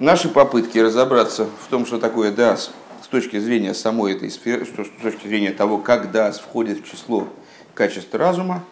[0.00, 2.70] Наши попытки разобраться в том, что такое ДАС
[3.02, 7.26] с точки зрения самой этой сферы, с точки зрения того, как ДАС входит в число
[7.74, 8.64] качеств разума,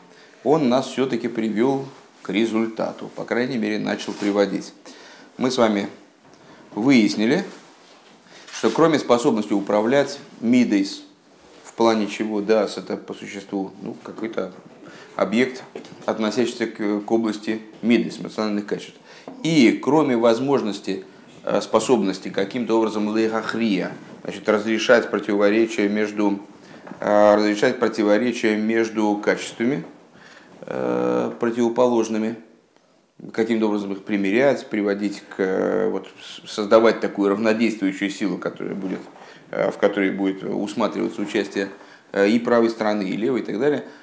[0.44, 1.84] он нас все-таки привел
[2.22, 4.72] к результату, по крайней мере, начал приводить.
[5.36, 5.88] Мы с вами
[6.76, 7.44] выяснили,
[8.52, 11.02] что кроме способности управлять мидейс,
[11.64, 14.52] в плане чего ДАС это по существу ну, какой-то
[15.16, 15.64] объект,
[16.04, 19.00] относящийся к, к области мидейс, эмоциональных качеств,
[19.42, 21.04] и кроме возможности,
[21.60, 23.92] способности каким-то образом лейхахрия,
[24.24, 26.40] значит, разрешать противоречия между,
[27.00, 29.84] э, разрешать противоречия между качествами
[30.62, 32.36] э, противоположными,
[33.32, 36.08] каким-то образом их примерять, приводить к, вот,
[36.46, 39.00] создавать такую равнодействующую силу, которая будет,
[39.50, 41.68] в которой будет усматриваться участие
[42.14, 43.84] и правой стороны, и левой, и так далее–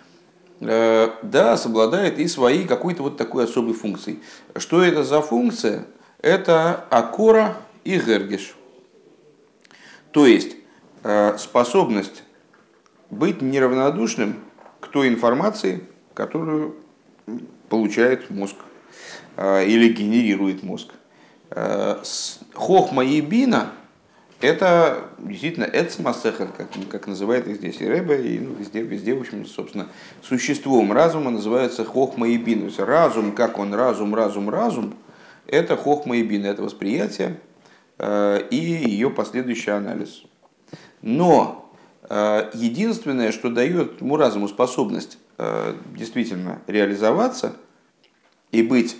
[0.65, 4.19] Э, да, обладает и своей какой-то вот такой особой функцией.
[4.55, 5.85] Что это за функция?
[6.23, 8.55] Это акора и гергиш.
[10.11, 10.55] То есть
[11.03, 12.23] э, способность
[13.09, 14.37] быть неравнодушным
[14.79, 16.77] к той информации, которую
[17.67, 18.55] получает мозг
[19.37, 20.93] э, или генерирует мозг.
[22.55, 23.73] Хохма и бина
[24.43, 29.21] это действительно эцмасехер, как, как называет их здесь и Рэбе, и ну, везде, везде, в
[29.21, 29.87] общем, собственно,
[30.21, 32.59] существом разума называется хохма и бин.
[32.59, 34.95] То есть разум, как он разум, разум, разум,
[35.53, 37.39] это хохма и бин, это восприятие
[37.99, 40.23] э, и ее последующий анализ.
[41.01, 41.71] Но
[42.09, 47.55] э, единственное, что дает ему разуму способность э, действительно реализоваться
[48.51, 48.97] и быть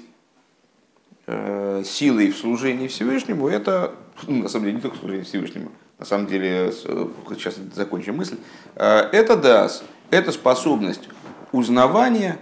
[1.85, 3.95] силой в служении Всевышнему, это
[4.27, 8.35] ну, на самом деле не только служение Всевышнему, на самом деле, сейчас закончим мысль,
[8.75, 11.07] это даст, это способность
[11.53, 12.39] узнавания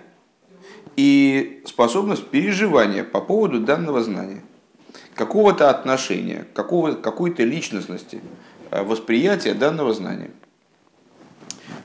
[0.95, 4.41] и способность переживания по поводу данного знания,
[5.15, 8.21] какого-то отношения, какого, какой-то личностности,
[8.71, 10.31] э, восприятия данного знания.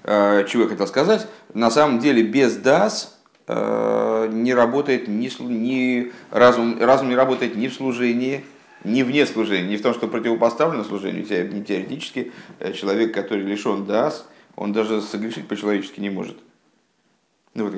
[0.05, 1.27] Э, чего я хотел сказать?
[1.55, 3.13] На самом деле без ДАС
[3.49, 8.45] не работает ни, ни разум, разум не работает ни в служении,
[8.87, 11.25] не вне служения, не в том, что противопоставлено служению.
[11.25, 16.39] Теоретически э, человек, который лишен дас, он даже согрешить по-человечески не может.
[17.57, 17.71] Ну,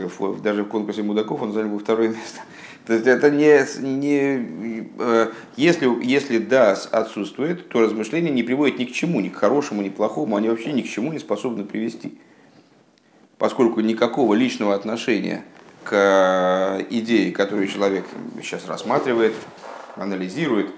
[0.42, 2.40] даже в конкурсе мудаков он занял бы второе место.
[2.86, 8.86] То есть это не, не э, если, если дас отсутствует, то размышления не приводят ни
[8.86, 11.64] к чему, ни к хорошему, ни к плохому, они вообще ни к чему не способны
[11.64, 12.18] привести.
[13.38, 15.44] Поскольку никакого личного отношения
[15.84, 18.04] к э, идее, которую человек
[18.42, 19.34] сейчас рассматривает,
[19.94, 20.70] анализирует,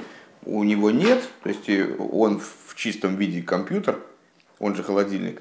[0.44, 3.98] у него нет, то есть э, он в чистом виде компьютер,
[4.58, 5.40] он же холодильник,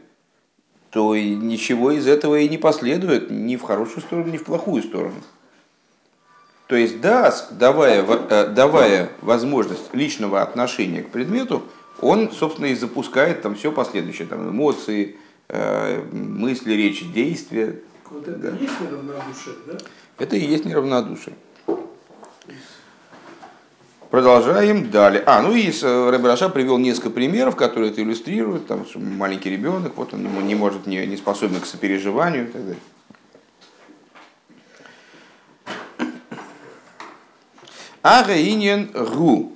[0.91, 4.81] то и ничего из этого и не последует ни в хорошую сторону, ни в плохую
[4.83, 5.21] сторону.
[6.67, 11.63] То есть даст, давая, э, давая возможность личного отношения к предмету,
[11.99, 15.15] он, собственно, и запускает там все последующее, там эмоции,
[15.47, 17.79] э, мысли, речи, действия.
[18.09, 18.49] Вот это да.
[18.49, 19.77] есть неравнодушие, да?
[20.17, 21.35] Это и есть неравнодушие.
[24.09, 25.21] Продолжаем далее.
[25.27, 28.65] А, ну и э, Рэбраша привел несколько примеров, которые это иллюстрируют.
[28.65, 32.81] Там маленький ребенок, вот он не может, не, не способен к сопереживанию и так далее.
[38.01, 39.53] Агаинен Ру.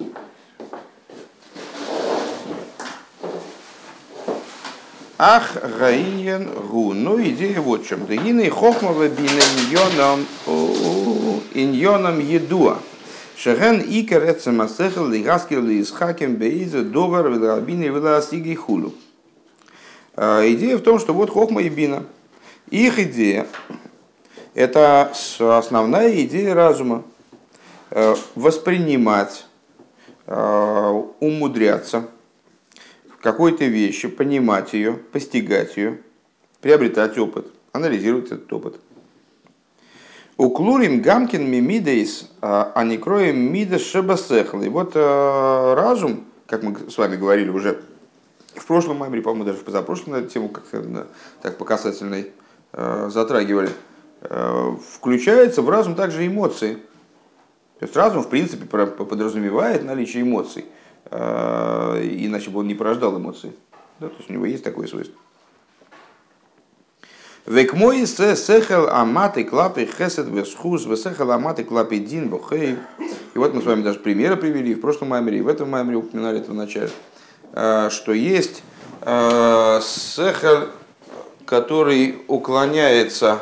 [5.18, 6.94] Ах, Раиньен Ру.
[6.94, 8.06] Ну, идея вот в чем.
[8.06, 9.42] Дагины Хохмова бинен
[11.53, 12.80] иньоном едуа.
[13.35, 18.94] Шеген икер эцем асехел лигаскер лиисхакем бейзе довар веларабины веласиги хулу.
[20.16, 22.03] А, идея в том, что вот хохма и бина.
[22.69, 23.47] Их идея–
[24.53, 27.03] это основная идея разума.
[27.95, 29.45] Э, воспринимать,
[30.25, 32.07] э, умудряться
[33.07, 36.00] в какой-то вещи, понимать ее, постигать ее,
[36.59, 38.79] приобретать опыт, анализировать этот опыт–
[40.44, 44.70] Уклурим гамкин мимидейс, а не кроем мида шебасехлы.
[44.70, 47.81] Вот э, разум, как мы с вами говорили уже
[48.54, 50.66] в прошлом маймере, по-моему, даже в позапрошлом на эту тему как
[51.42, 52.34] так по касательной
[52.74, 53.69] э, затрагивали,
[54.19, 56.74] включается в разум также эмоции.
[57.80, 60.66] То есть разум, в принципе, подразумевает наличие эмоций,
[61.10, 63.54] иначе бы он не порождал эмоции.
[64.01, 65.18] Да, то есть у него есть такое свойство.
[67.45, 72.78] Век мой се сехел аматы клапы хесед весхус весехел аматы клапы дин бухей.
[73.34, 75.98] И вот мы с вами даже примеры привели в прошлом маймере, и в этом маймере
[75.98, 76.90] упоминали это в начале,
[77.51, 78.63] э, что есть
[79.01, 80.69] э, сехел,
[81.45, 83.40] который уклоняется,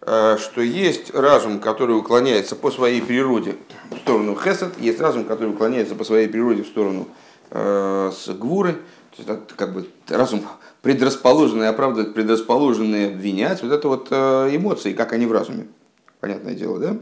[0.00, 3.54] э, что есть разум, который уклоняется по своей природе
[3.92, 8.74] в сторону хесед, есть разум, который уклоняется по своей природе в сторону э, с гвуры,
[9.16, 10.42] то есть, как бы разум
[10.82, 15.66] предрасположенный оправдывать, предрасположенный обвинять, вот это вот э, эмоции, как они в разуме,
[16.20, 16.96] понятное дело, да?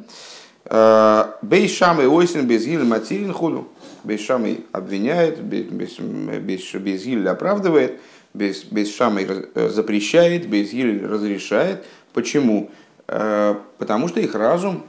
[0.64, 3.69] Э, Бейшамы ойсен без гиль материн худу.
[4.04, 8.00] Бейшамы обвиняет, без, гиль оправдывает,
[8.34, 11.84] без, без шамы запрещает, без гиль разрешает.
[12.12, 12.70] Почему?
[13.06, 14.84] Потому что их разум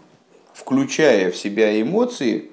[0.57, 2.49] включая в себя эмоции,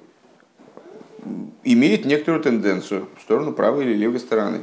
[1.63, 4.61] имеет некоторую тенденцию в сторону правой или левой стороны.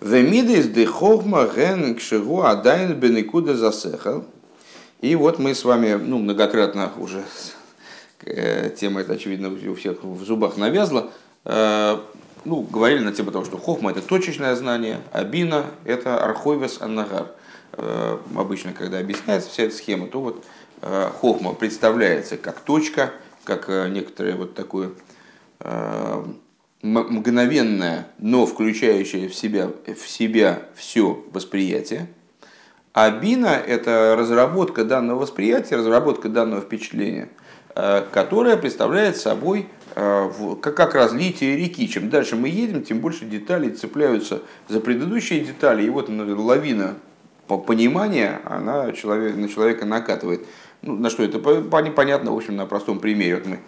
[0.00, 4.24] Вемидис де ген кшигу адайн бенекуда засехал.
[5.00, 7.24] И вот мы с вами ну, многократно уже
[8.24, 11.10] э, тема эта, очевидно, у всех в зубах навязла.
[11.44, 11.98] Э,
[12.44, 17.28] ну, говорили на тему того, что хохма это точечное знание, а бина это архойвес аннагар.
[17.72, 20.44] Э, обычно, когда объясняется вся эта схема, то вот
[20.80, 23.12] хохма представляется как точка,
[23.48, 24.90] как э, некоторое вот такое
[25.60, 26.24] э,
[26.82, 32.08] мгновенное, но включающее в себя, в себя все восприятие.
[32.92, 37.28] А бина– это разработка данного восприятия, разработка данного впечатления,
[38.12, 41.88] которая представляет собой как разлитие реки.
[41.88, 45.84] Чем дальше мы едем, тем больше деталей цепляются за предыдущие детали.
[45.84, 46.96] И вот лавина
[47.46, 50.46] понимания, она человек, на человека накатывает.
[50.82, 53.36] Ну, на что это понятно, в общем, на простом примере.
[53.36, 53.58] Вот мы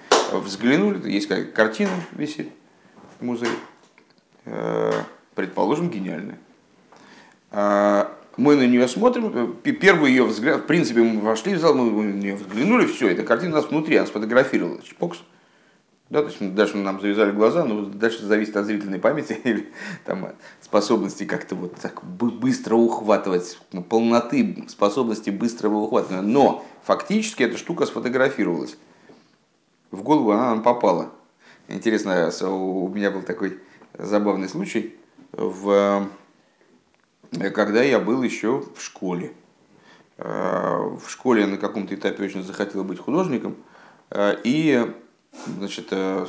[0.40, 2.48] взглянули, есть как картина висит
[3.18, 3.50] в музее,
[4.44, 4.92] э,
[5.34, 6.38] предположим, гениальная.
[7.50, 12.04] А, мы на нее смотрим, первый ее взгляд, в принципе, мы вошли в зал, мы
[12.04, 15.18] на нее взглянули, все, эта картина у нас внутри, она сфотографировалась, чпокс.
[16.10, 19.72] Да, то есть дальше нам завязали глаза, но дальше зависит от зрительной памяти или
[20.04, 26.22] там, способности как-то вот так быстро ухватывать, полноты способности быстрого ухватывания.
[26.22, 28.76] Но фактически эта штука сфотографировалась.
[29.92, 31.12] В голову она нам попала.
[31.68, 33.60] Интересно, у меня был такой
[33.96, 34.96] забавный случай,
[35.30, 36.08] в,
[37.54, 39.32] когда я был еще в школе.
[40.18, 43.56] Э, в школе я на каком-то этапе очень захотел быть художником.
[44.10, 44.92] Э, и
[45.46, 46.26] значит, э,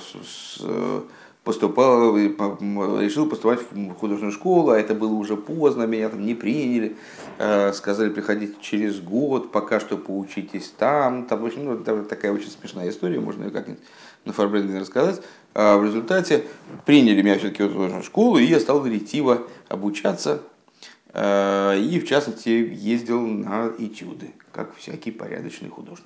[1.44, 6.96] поступал, решил поступать в художественную школу, а это было уже поздно, меня там не приняли,
[7.40, 12.52] э, сказали приходить через год, пока что поучитесь там, там, в ну, это такая очень
[12.52, 13.82] смешная история, можно ее как-нибудь
[14.26, 15.22] на фарбренде рассказать.
[15.54, 16.46] А в результате
[16.86, 20.44] приняли меня все-таки в художественную школу, и я стал ретиво обучаться,
[21.14, 26.06] э, и в частности ездил на этюды, как всякий порядочный художник.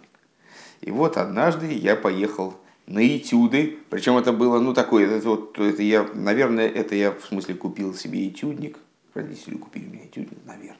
[0.79, 2.53] И вот однажды я поехал
[2.87, 3.77] на этюды.
[3.89, 7.93] Причем это было, ну, такое, это, вот, это я, наверное, это я в смысле купил
[7.93, 8.77] себе этюдник.
[9.13, 10.77] Родители купили мне этюдник, наверное.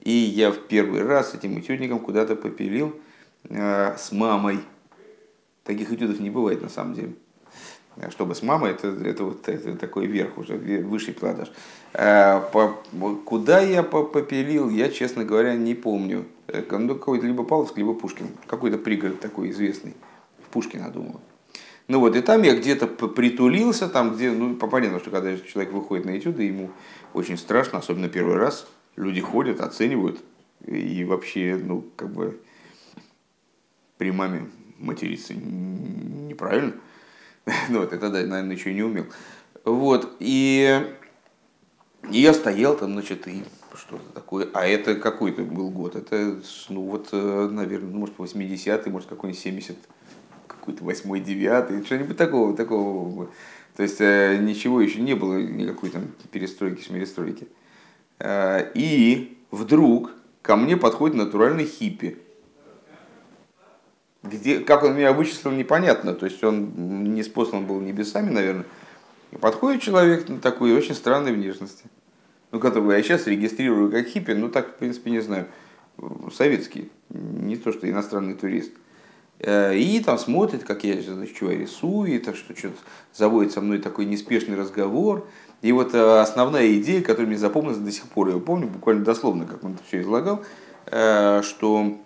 [0.00, 2.94] И я в первый раз этим этюдником куда-то попилил
[3.44, 4.60] э, с мамой.
[5.64, 7.12] Таких этюдов не бывает на самом деле.
[8.10, 11.50] Чтобы с мамой, это, это вот это такой верх уже, высший платаж.
[11.92, 12.76] Э, по,
[13.24, 16.26] куда я попилил, я, честно говоря, не помню.
[16.46, 18.28] Э, ну, какой-то либо Павловск, либо Пушкин.
[18.46, 19.94] Какой-то пригород такой известный.
[20.46, 21.20] Пушкина, думаю.
[21.88, 26.04] Ну вот, и там я где-то притулился, там где, ну, понятно, что когда человек выходит
[26.04, 26.70] на этюды, ему
[27.14, 28.66] очень страшно, особенно первый раз,
[28.96, 30.20] люди ходят, оценивают,
[30.66, 32.40] и вообще, ну, как бы,
[33.98, 34.48] при маме
[34.78, 36.74] материться неправильно.
[37.68, 39.06] Ну вот, это, да, наверное, и не умел.
[39.64, 40.84] Вот, и,
[42.10, 43.44] и я стоял там, значит, и
[43.76, 44.48] что-то такое.
[44.52, 45.94] А это какой-то был год?
[45.94, 49.76] Это, ну вот, э, наверное, ну, может, 80-й, может, какой-нибудь 70
[50.66, 53.28] какой-то восьмой, девятый, что-нибудь такого, такого.
[53.76, 57.46] То есть э, ничего еще не было, никакой там перестройки, смерестройки.
[58.18, 60.10] Э, и вдруг
[60.42, 62.18] ко мне подходит натуральный хиппи.
[64.24, 66.14] Где, как он меня вычислил, непонятно.
[66.14, 68.66] То есть он не спослан был небесами, наверное.
[69.30, 71.84] И подходит человек на такой очень странной внешности.
[72.50, 75.46] Ну, которого я сейчас регистрирую как хиппи, ну так, в принципе, не знаю,
[76.32, 78.72] советский, не то что иностранный турист.
[78.72, 78.85] Э,
[79.40, 82.76] и там смотрит, как я значит, что я рисую, так что что-то
[83.12, 85.26] заводит со мной такой неспешный разговор.
[85.62, 89.46] И вот э, основная идея, которая мне запомнилась до сих пор, я помню буквально дословно,
[89.46, 90.42] как он это все излагал,
[90.86, 91.98] э, что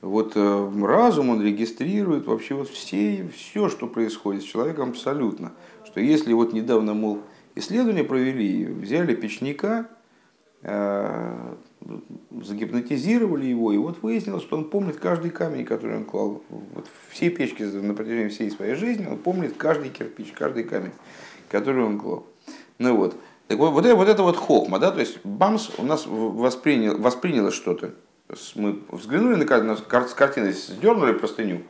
[0.00, 5.52] вот разум, он регистрирует вообще вот все, все, что происходит с человеком абсолютно.
[5.84, 7.20] Что если вот недавно, мол,
[7.54, 9.88] исследование провели, взяли печника,
[12.30, 16.42] загипнотизировали его, и вот выяснилось, что он помнит каждый камень, который он клал.
[16.48, 20.92] Вот все печки на протяжении всей своей жизни, он помнит каждый кирпич, каждый камень,
[21.48, 22.26] который он клал.
[22.78, 23.16] Ну вот.
[23.48, 26.96] Так вот, вот, это, вот это вот хохма, да, то есть Бамс у нас воспринял,
[26.98, 27.94] восприняло что-то.
[28.54, 31.62] Мы взглянули на, на с картины, сдернули простыню,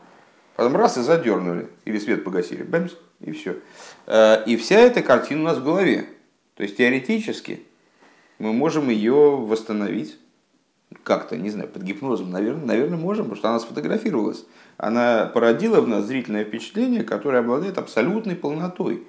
[0.55, 2.91] Потом раз и задернули, или свет погасили, бэмс,
[3.21, 3.55] и все.
[4.05, 6.05] Э, и вся эта картина у нас в голове.
[6.55, 7.63] То есть теоретически
[8.41, 10.17] мы можем ее восстановить
[11.03, 14.45] как-то, не знаю, под гипнозом, наверное, наверное, можем, потому что она сфотографировалась.
[14.77, 19.03] Она породила в нас зрительное впечатление, которое обладает абсолютной полнотой.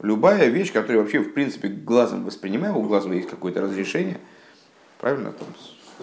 [0.00, 4.18] Любая вещь, которая вообще, в принципе, глазом воспринимаем, у глаза есть какое-то разрешение,
[4.98, 5.48] правильно, там,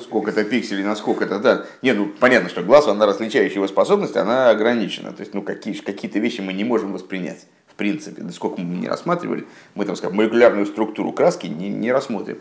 [0.02, 1.66] сколько это пикселей, насколько это, да.
[1.82, 5.12] Не, ну, понятно, что глаз, она различающая его способность, она ограничена.
[5.14, 8.22] То есть, ну, какие, какие-то вещи мы не можем воспринять, принципе.
[8.22, 12.40] Да сколько мы не рассматривали, мы, там, скажем, молекулярную структуру краски не, не рассмотрим.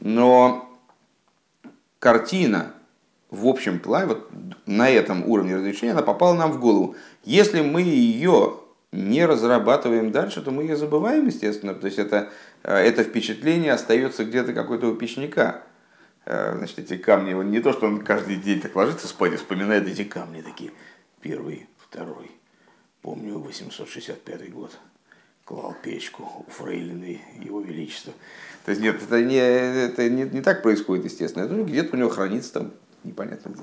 [0.00, 0.68] Но
[1.98, 2.72] картина,
[3.30, 4.30] в общем плане, вот
[4.66, 6.96] на этом уровне разрешения, она попала нам в голову.
[7.24, 8.54] Если мы ее
[8.92, 11.74] не разрабатываем дальше, то мы ее забываем, естественно.
[11.74, 12.30] То есть это,
[12.62, 15.62] э, это впечатление остается где-то какой-то у печника.
[16.24, 19.36] Э, значит, эти камни, он не то, что он каждый день так ложится спать и
[19.36, 20.72] вспоминает эти камни такие.
[21.20, 22.37] Первый, второй.
[23.02, 24.72] Помню, 865 год.
[25.44, 28.12] Клал печку у фрейлины его величества.
[28.64, 31.44] То есть нет, это не, это не, не так происходит, естественно.
[31.44, 32.72] Это где-то у него хранится там
[33.04, 33.62] непонятно где.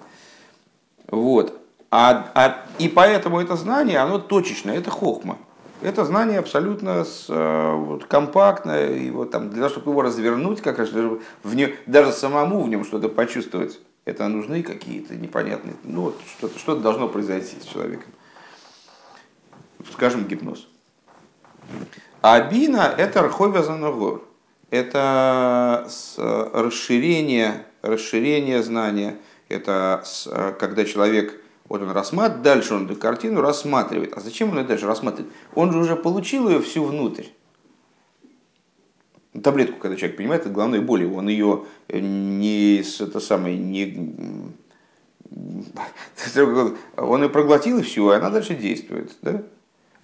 [1.11, 1.61] Вот.
[1.91, 5.37] А, а, и поэтому это знание, оно точечное, это хохма.
[5.81, 10.79] Это знание абсолютно с, э, вот, компактное, вот, там, для того, чтобы его развернуть, как
[10.79, 16.21] раз, в нем, даже самому в нем что-то почувствовать, это нужны какие-то непонятные, ну вот
[16.37, 18.11] что-то, что-то должно произойти с человеком.
[19.95, 20.67] Скажем, гипноз.
[22.21, 24.27] А бина– это рховя заногор.
[24.69, 25.87] Это
[26.17, 29.17] расширение, расширение знания.
[29.47, 30.03] Это
[30.59, 34.13] когда человек вот он рассматривает, дальше он эту картину рассматривает.
[34.17, 35.33] А зачем он ее дальше рассматривает?
[35.53, 37.25] Он же уже получил ее всю внутрь.
[39.41, 44.53] Таблетку, когда человек принимает от головной боли, он ее не, это самое, не,
[46.97, 49.15] он ее проглотил и все, и она дальше действует.
[49.21, 49.43] Да?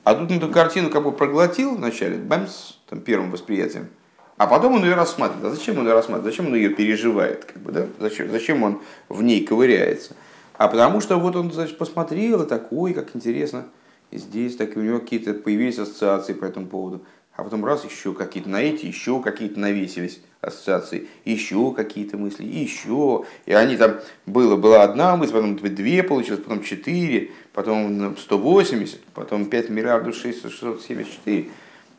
[0.03, 3.89] А тут эту картину как бы проглотил вначале, бамс, там, первым восприятием,
[4.37, 5.53] а потом он ее рассматривает.
[5.53, 6.33] А зачем он ее рассматривает?
[6.33, 7.45] Зачем он ее переживает?
[7.45, 7.85] Как бы, да?
[7.99, 10.15] зачем, зачем он в ней ковыряется?
[10.57, 13.65] А потому что вот он значит, посмотрел, и такой, как интересно,
[14.09, 17.05] и здесь так, у него какие-то появились ассоциации по этому поводу.
[17.35, 23.25] А потом раз еще какие-то на эти, еще какие-то навесились ассоциации, еще какие-то мысли, еще.
[23.45, 29.45] И они там, было, была одна мысль, потом две получилось, потом четыре, потом 180, потом
[29.45, 31.49] 5 миллиардов 674.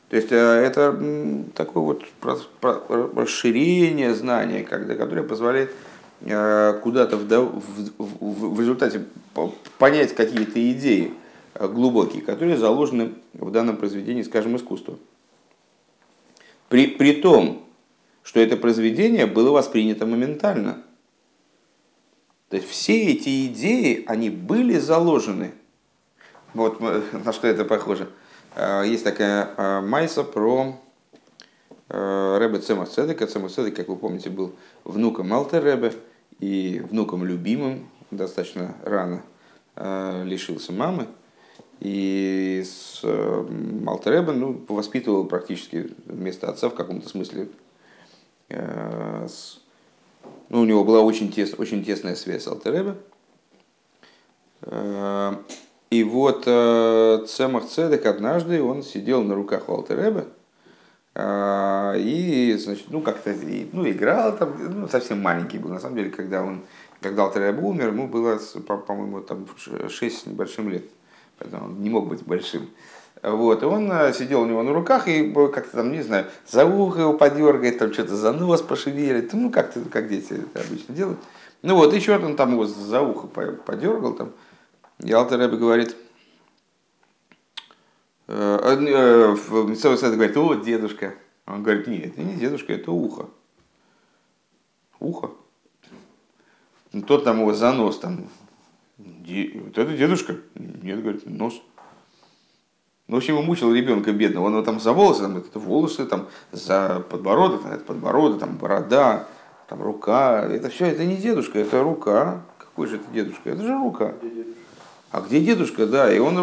[0.09, 0.99] То есть э, это
[1.55, 2.05] такое вот
[3.17, 5.71] расширение знания, которое позволяет
[6.25, 9.05] Э, куда-то в результате
[9.79, 11.15] понять какие-то идеи
[11.55, 14.99] э, глубокие, которые заложены в данном произведении, скажем, искусства.
[16.69, 17.67] При, при том,
[18.23, 20.83] что это произведение было воспринято моментально.
[22.53, 25.53] То есть все эти идеи, они были заложены.
[26.53, 26.81] Вот
[27.25, 28.11] на что это похоже.
[28.55, 30.79] Э, есть такая майса про
[31.89, 33.27] Рэбе Цемах Цедека.
[33.27, 34.55] Цемах Цедек, как вы помните, был
[34.85, 35.95] внуком Алтер Рэбе
[36.41, 39.23] и внуком любимым достаточно рано
[39.77, 41.07] э, лишился мамы.
[41.81, 47.49] И с э, Малтеребен ну, воспитывал практически вместо отца в каком-то смысле.
[48.51, 49.62] Э, с,
[50.53, 52.95] ну, у него была очень, тес, очень тесная связь с Алтеребе.
[55.91, 60.27] И вот Цемах Цедек однажды он сидел на руках у Алтеребе,
[61.15, 63.35] а, и, значит, ну, как-то,
[63.73, 66.63] ну, играл там, ну, совсем маленький был, на самом деле, когда он,
[67.01, 68.39] когда Алтареб умер, ему было,
[68.87, 69.47] по-моему, там
[69.89, 70.85] 6 с небольшим лет,
[71.39, 72.71] поэтому он не мог быть большим.
[73.23, 76.67] Вот, и он э, сидел у него на руках и как-то там, не знаю, за
[76.67, 81.21] ухо его подергает, там что-то за нос пошевелит, ну, как-то, как дети это обычно делают.
[81.63, 84.33] Ну вот, еще он там его за ухо подергал, там,
[84.99, 85.97] и Алтареб говорит,
[88.27, 91.15] Митцовый Сет говорит, о, дедушка.
[91.47, 93.29] Он говорит, нет, это не дедушка, это ухо.
[94.99, 95.31] Ухо.
[96.93, 98.29] Ну, тот там его занос, там,
[98.99, 100.39] вот это дедушка?
[100.55, 101.61] Нет, говорит, нос.
[103.13, 104.47] Ну, в общем, его мучил ребенка бедного.
[104.47, 109.27] Он его там за волосы, там, это волосы, там, за подбородок, это подбородок, там, борода,
[109.69, 110.47] там, рука.
[110.51, 112.41] Это все, это не дедушка, это рука.
[112.57, 113.51] Какой же это дедушка?
[113.51, 114.15] Это же рука
[115.11, 116.39] а где дедушка, да, и он,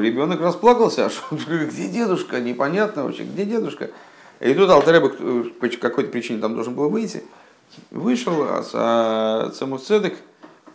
[0.00, 3.90] ребенок расплакался, а что, где дедушка, непонятно вообще, где дедушка.
[4.40, 7.24] И тут Алтареба по какой-то причине там должен был выйти,
[7.90, 10.16] вышел, а, а Цемуцедек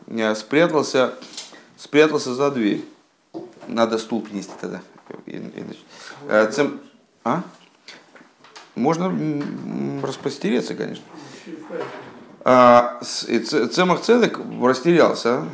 [0.05, 1.15] э, спрятался,
[1.77, 2.85] спрятался за дверь.
[3.67, 4.81] Надо стул принести тогда.
[6.27, 6.79] Э, цем...
[7.23, 7.43] А?
[8.75, 9.43] Можно
[10.01, 11.03] распостереться, конечно.
[12.43, 15.45] А, Цемах Цедек растерялся,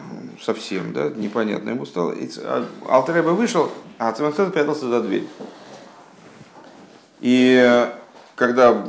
[0.41, 2.15] совсем, да, непонятно ему стало.
[2.87, 5.27] Алтереба вышел, а Циманцет прятался за дверь.
[7.19, 7.89] И
[8.35, 8.85] когда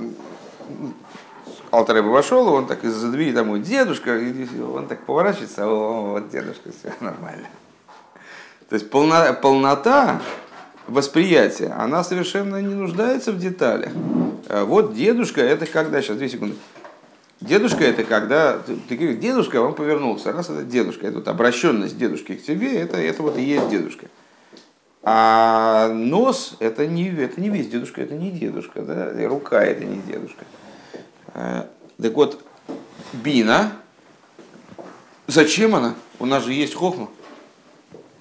[1.71, 4.19] Алтареба вошел, он так из-за двери там, дедушка,
[4.75, 7.49] он так поворачивается, о, вот дедушка, все нормально.
[8.69, 10.21] То есть полно, полнота
[10.89, 13.93] восприятия, она совершенно не нуждается в деталях.
[14.49, 16.57] А вот дедушка, это когда, сейчас, две секунды.
[17.41, 22.35] Дедушка это когда, ты говоришь, дедушка, он повернулся, раз это дедушка, это вот обращенность дедушки
[22.35, 24.07] к тебе, это, это вот и есть дедушка.
[25.05, 29.23] А нос это не, это не весь дедушка, это не дедушка, да?
[29.23, 30.45] и рука это не дедушка.
[31.33, 31.69] А,
[32.03, 32.43] так вот,
[33.13, 33.73] бина,
[35.29, 35.95] зачем она?
[36.19, 37.09] У нас же есть хохма.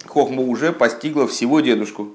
[0.05, 2.13] Хохма уже постигла всего дедушку.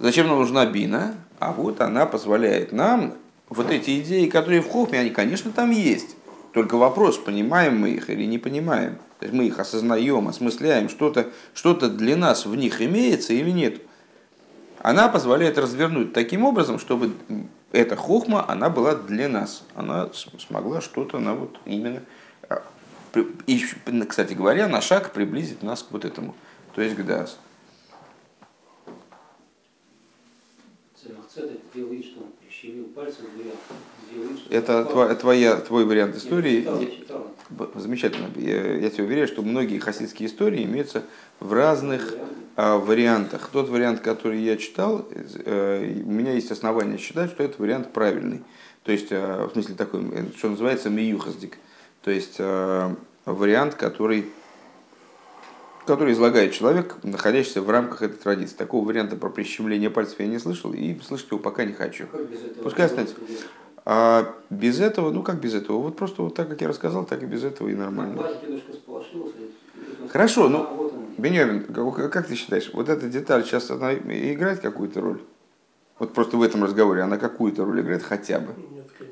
[0.00, 1.14] Зачем нам нужна бина?
[1.38, 3.14] А вот она позволяет нам
[3.50, 6.16] вот эти идеи, которые в хохме, они, конечно, там есть.
[6.52, 8.96] Только вопрос, понимаем мы их или не понимаем.
[9.18, 13.82] То есть мы их осознаем, осмысляем, что-то что для нас в них имеется или нет.
[14.80, 17.12] Она позволяет развернуть таким образом, чтобы
[17.70, 19.64] эта хохма, она была для нас.
[19.74, 22.00] Она смогла что-то, она вот именно,
[22.48, 22.62] а,
[23.46, 23.62] и,
[24.08, 26.34] кстати говоря, на шаг приблизить нас к вот этому,
[26.74, 27.00] то есть к
[31.70, 31.74] Дас.
[31.74, 34.38] делает, что он прищемил пальцы в дверях.
[34.50, 36.68] Это твоя, твоя, твой вариант истории.
[37.74, 38.28] Замечательно.
[38.36, 41.04] Я, я тебе уверяю, что многие хасидские истории имеются
[41.40, 42.14] в разных
[42.56, 43.50] а, вариантах.
[43.52, 48.42] Тот вариант, который я читал, э, у меня есть основания считать, что этот вариант правильный.
[48.84, 50.02] То есть, э, в смысле такой,
[50.36, 51.58] что называется миюхаздик.
[52.02, 54.26] То есть, э, вариант, который
[55.86, 58.54] который излагает человек, находящийся в рамках этой традиции.
[58.54, 62.06] Такого варианта про прищемление пальцев я не слышал и слышать его пока не хочу.
[62.62, 63.16] Пускай останется.
[63.84, 65.78] А без этого, ну как без этого?
[65.78, 68.26] Вот просто вот так, как я рассказал, так и без этого и нормально.
[70.10, 71.64] Хорошо, ну, а, Беньямин,
[72.10, 75.20] как ты считаешь, вот эта деталь сейчас она играет какую-то роль?
[75.98, 78.54] Вот просто в этом разговоре она какую-то роль играет хотя бы?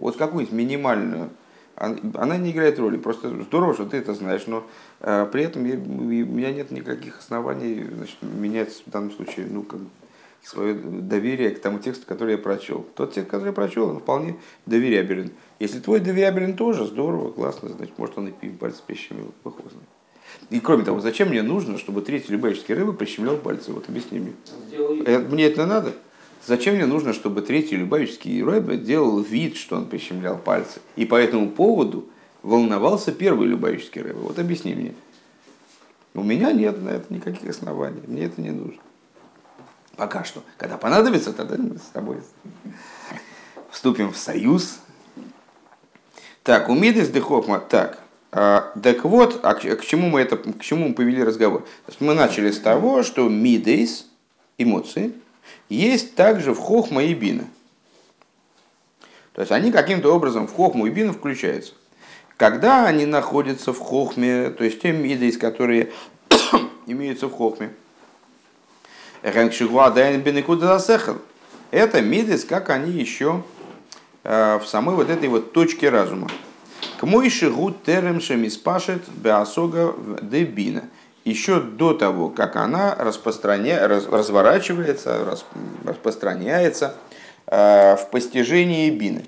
[0.00, 1.30] вот какую-нибудь минимальную
[1.78, 2.96] она не играет роли.
[2.96, 4.66] Просто здорово, что ты это знаешь, но
[5.00, 9.62] э, при этом я, у меня нет никаких оснований значит, менять в данном случае ну,
[9.62, 9.80] как,
[10.42, 12.86] свое доверие к тому тексту, который я прочел.
[12.94, 14.36] Тот текст, который я прочел, он вполне
[14.66, 15.30] доверябелен.
[15.58, 19.56] Если твой доверябелен тоже, здорово, классно, значит, может он и пальцы прищемил, бог
[20.50, 23.72] И кроме того, зачем мне нужно, чтобы третий любительский рыба прищемлял пальцы?
[23.72, 24.32] Вот объясни мне.
[25.06, 25.92] Э, мне это надо?
[26.46, 30.80] Зачем мне нужно, чтобы третий любавический рэбе делал вид, что он прищемлял пальцы?
[30.96, 32.08] И по этому поводу
[32.42, 34.18] волновался первый любавический рэбе?
[34.18, 34.94] Вот объясни мне.
[36.14, 38.02] У меня нет на это никаких оснований.
[38.06, 38.80] Мне это не нужно.
[39.96, 40.42] Пока что.
[40.56, 42.18] Когда понадобится, тогда мы с тобой
[43.70, 44.78] вступим в союз.
[46.42, 47.60] Так, умидес дехохма.
[47.60, 51.66] Так, а, так вот, а к, чему мы это, к чему мы повели разговор?
[52.00, 54.06] мы начали с того, что мидейс,
[54.58, 55.12] эмоции,
[55.68, 57.44] есть также в хохма и бина.
[59.34, 61.72] То есть они каким-то образом в хохму и бину включаются.
[62.36, 65.92] Когда они находятся в хохме, то есть те миды, которые
[66.86, 67.70] имеются в хохме,
[71.70, 73.42] это мидес, как они еще
[74.24, 76.28] э, в самой вот этой вот точке разума.
[76.98, 80.84] К мойши гуд терем шемиспашет беасога дебина
[81.28, 83.86] еще до того, как она распространя...
[83.86, 84.06] раз...
[84.06, 85.44] разворачивается, рас...
[85.84, 86.94] распространяется
[87.46, 89.24] э, в постижении бины.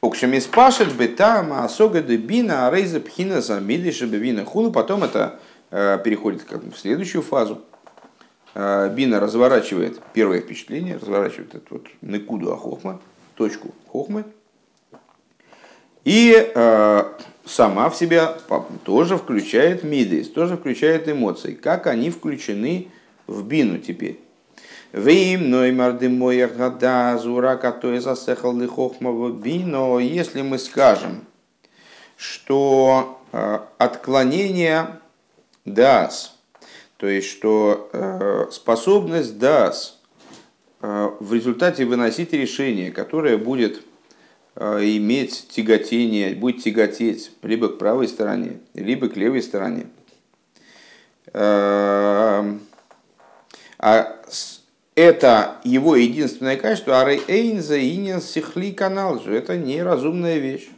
[0.00, 4.72] Укшемиспашет бетам асога де бина арейза пхина замидиша бина хулу.
[4.72, 5.38] Потом это
[5.70, 7.62] э, переходит как в следующую фазу.
[8.54, 13.00] Э, бина разворачивает первое впечатление, разворачивает эту вот некуду ахохма,
[13.36, 14.24] точку хохмы.
[16.04, 17.04] И э,
[17.44, 18.36] сама в себя
[18.84, 21.54] тоже включает мидейс, тоже включает эмоции.
[21.54, 22.88] Как они включены
[23.26, 24.20] в бину теперь?
[24.92, 29.98] Вим ноймар моях гада зура который засехал лихохмово бино.
[29.98, 31.24] Если мы скажем,
[32.16, 35.00] что э, отклонение
[35.64, 36.36] дас,
[36.98, 39.98] то есть что э, способность дас
[40.82, 43.82] э, в результате выносить решение, которое будет
[44.56, 49.86] иметь тяготение, будет тяготеть либо к правой стороне, либо к левой стороне.
[51.32, 52.60] Эм,
[53.78, 54.20] а
[54.94, 60.68] это его единственное качество, а рейнза инин сихли канал же, это неразумная вещь.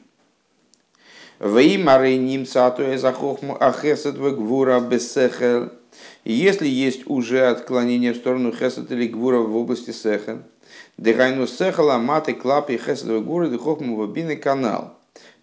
[6.25, 10.45] Если есть уже отклонение в сторону хесет или гвура в области сехен,
[10.97, 14.95] Дыхайну сехала маты клапи хесадовой горы дыхохму бины канал.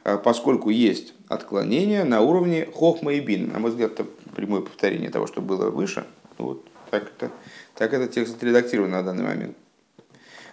[0.03, 3.51] а, поскольку есть отклонение на уровне хохма и бин.
[3.51, 6.05] На мой взгляд, это прямое повторение того, что было выше.
[6.37, 7.31] Вот так это,
[7.75, 9.57] так это текст отредактирован на данный момент.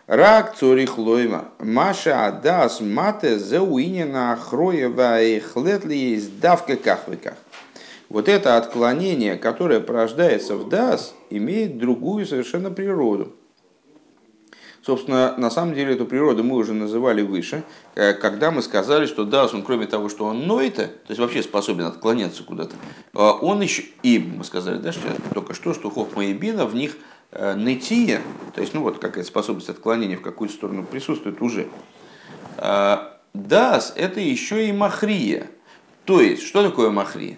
[0.06, 1.48] Рак цорих лойма.
[1.58, 7.34] Маша адас мате зауинина хроева и хлетли есть давка кахвиках.
[8.08, 13.34] Вот это отклонение, которое порождается в дас, имеет другую совершенно природу.
[14.88, 17.62] Собственно, на самом деле эту природу мы уже называли выше,
[17.94, 21.42] э, когда мы сказали, что Дас, он кроме того, что он ноита, то есть вообще
[21.42, 22.74] способен отклоняться куда-то,
[23.12, 25.03] э, он еще, и мы сказали, да, что
[25.35, 26.96] только что, что Хохма и Бина, в них
[27.33, 28.22] э, нытия,
[28.55, 31.66] то есть, ну вот какая-то способность отклонения в какую-то сторону присутствует уже.
[33.35, 35.48] Дас– это еще и махрия.
[36.07, 37.37] То есть, что такое махрия?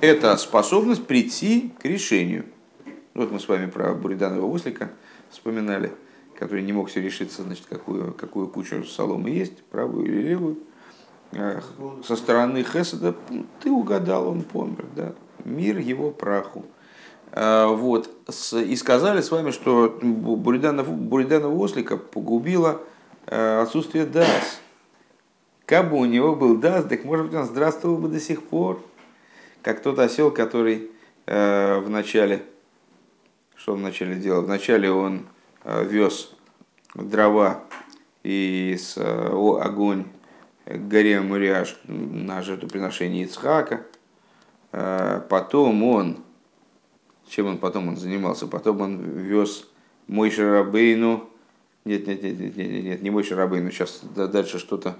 [0.00, 2.46] Это способность прийти к решению.
[3.14, 4.90] Вот мы с вами про Буриданова Ослика
[5.30, 5.92] вспоминали–
[6.38, 10.58] который не мог все решиться, значит, какую, какую кучу соломы есть, правую или левую.
[12.04, 13.14] Со стороны Хеседа
[13.60, 15.14] ты угадал, он помер, да.
[15.44, 16.64] Мир его праху.
[17.32, 18.08] А, вот.
[18.52, 22.80] И сказали с вами, что Буриданова, Буриданова ослика погубило
[23.26, 24.60] а, отсутствие дас.
[25.66, 28.80] Как бы у него был дас, так может быть он здравствовал бы до сих пор.
[29.62, 30.90] Как тот осел, который
[31.26, 32.42] э, в начале,
[33.54, 34.42] что он вначале делал?
[34.42, 36.32] Вначале он Э, вез
[36.94, 37.64] дрова
[38.22, 40.04] и э, огонь
[40.66, 43.86] к горе Муриаш на жертвоприношение Ицхака.
[44.72, 46.18] Э, потом он,
[47.28, 48.46] чем он потом он занимался?
[48.46, 49.68] Потом он вез
[50.06, 51.28] мой Шарабейну,
[51.84, 54.98] нет, нет, нет, нет, нет, нет, не мой Шарабейну, сейчас дальше что-то,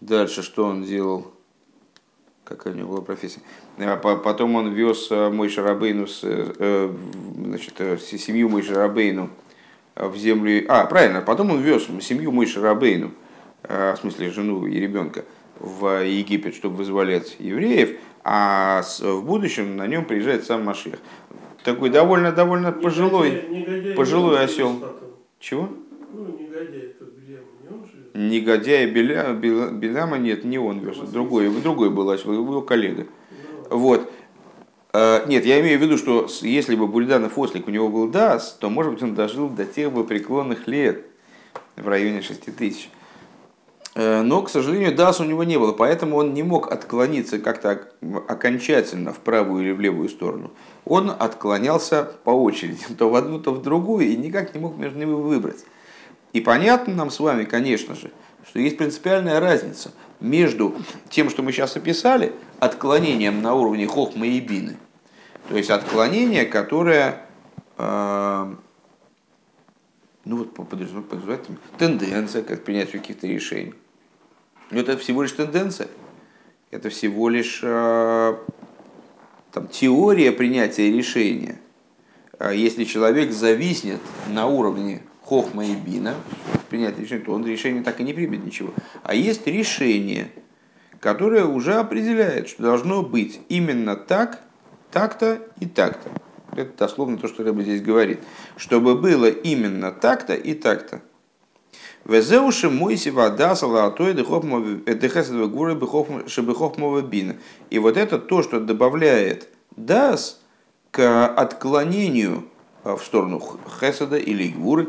[0.00, 1.32] дальше что он делал,
[2.44, 3.40] какая у него была профессия.
[4.02, 9.30] Потом он вез мой Шарабейну, значит, семью мой Шарабейну,
[9.96, 10.64] в землю...
[10.68, 13.12] А, правильно, потом он вез семью Мойши Рабейну,
[13.62, 15.24] э, в смысле жену и ребенка,
[15.58, 20.98] в Египет, чтобы вызволять евреев, а в будущем на нем приезжает сам Машех.
[21.64, 24.84] Такой довольно, довольно негодяй, пожилой, негодяй, пожилой осел.
[25.40, 25.68] Чего?
[26.12, 28.10] Ну, негодяй, это Беляма, не он же?
[28.14, 33.06] Негодяй Беля, Беляма, нет, не он вез, другой, другой был осел, его коллега.
[33.70, 33.78] Ну.
[33.78, 34.10] Вот.
[34.98, 38.56] Э, нет, я имею в виду, что если бы Бульданов ослик у него был ДАС,
[38.58, 41.04] то, может быть, он дожил до тех бы преклонных лет,
[41.76, 42.88] в районе 6 тысяч.
[43.94, 47.90] Э, но, к сожалению, ДАС у него не было, поэтому он не мог отклониться как-то
[48.26, 50.50] окончательно в правую или в левую сторону.
[50.86, 54.98] Он отклонялся по очереди, то в одну, то в другую, и никак не мог между
[54.98, 55.66] ними выбрать.
[56.32, 58.12] И понятно нам с вами, конечно же,
[58.48, 60.74] что есть принципиальная разница между
[61.10, 64.78] тем, что мы сейчас описали, отклонением на уровне хохмы и бины–
[65.48, 67.22] то есть отклонение, которое
[67.78, 68.54] э,
[70.24, 71.46] ну вот подразумевает
[71.78, 73.74] тенденция как принятию каких-то решений.
[74.70, 75.88] Но это всего лишь тенденция.
[76.72, 78.36] Это всего лишь э,
[79.52, 81.60] там, теория принятия решения.
[82.38, 86.16] А если человек зависнет на уровне хохма и бина
[86.54, 88.74] в принятии решения, то он решение так и не примет ничего.
[89.04, 90.30] А есть решение,
[90.98, 94.42] которое уже определяет, что должно быть именно так,
[94.96, 96.10] так-то и так-то.
[96.58, 98.20] Это дословно то, что Рэба здесь говорит.
[98.56, 101.02] Чтобы было именно так-то и так-то.
[102.06, 104.14] Везеуши мойси вода салатой
[105.48, 105.74] гуры
[106.26, 107.36] шебехохмова бина.
[107.68, 110.40] И вот это то, что добавляет дас
[110.92, 112.48] к отклонению
[112.82, 113.42] в сторону
[113.78, 114.88] хесада или гуры,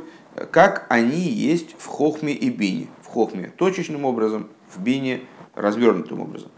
[0.51, 2.87] как они есть в хохме и бине.
[3.01, 6.49] В хохме точечным образом, в бине развернутым образом.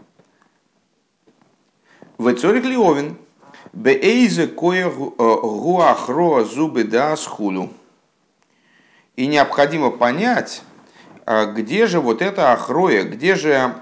[2.16, 3.16] Вецорик Лиовин,
[3.72, 7.70] Бейзе кое гуахро зубы да схуду.
[9.16, 10.62] И необходимо понять,
[11.26, 13.74] а, где же вот это ахроя, где же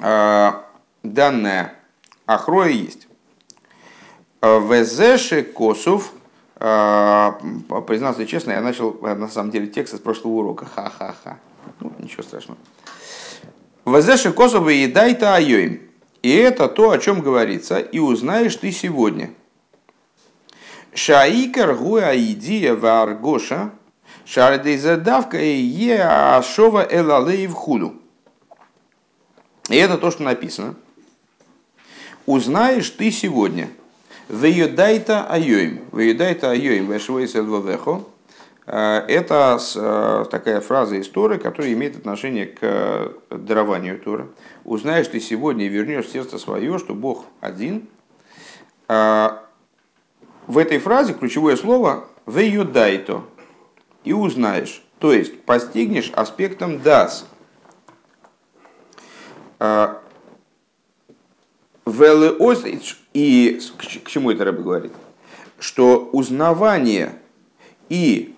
[0.00, 0.64] а,
[1.02, 1.74] данная
[2.26, 3.08] ахроя есть.
[4.42, 6.12] Везеши косов,
[6.56, 10.66] признаться честно, я начал на самом деле текст с прошлого урока.
[10.66, 11.38] Ха-ха-ха.
[11.78, 12.58] Ну, ничего страшного.
[13.86, 15.91] Везеши косов и едай-то айоим.
[16.22, 19.34] И это то, о чем говорится, и узнаешь ты сегодня.
[20.94, 23.72] Шаикар гуа идия варгоша,
[24.24, 27.94] шардейзадавка и е ашова элалей в худу.
[29.68, 30.76] И это то, что написано.
[32.26, 33.70] Узнаешь ты сегодня.
[34.28, 35.84] Веюдайта айоим.
[35.92, 36.90] Веюдайта айоим.
[36.90, 38.04] Вешвейсел вавехо.
[38.66, 44.28] Э, это э, такая фраза из Торы, которая имеет отношение к э, дарованию Торы.
[44.64, 47.88] «Узнаешь ты сегодня и вернешь сердце свое, что Бог один».
[48.88, 53.22] В этой фразе ключевое слово «веюдайто»
[54.04, 57.26] и узнаешь, то есть постигнешь аспектом «дас».
[63.14, 64.92] И к чему это Рэбе говорит?
[65.58, 67.14] Что узнавание
[67.88, 68.34] и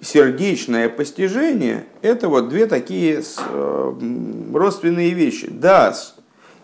[0.00, 3.22] сердечное постижение– это вот две такие
[4.52, 5.48] родственные вещи.
[5.50, 6.16] Дас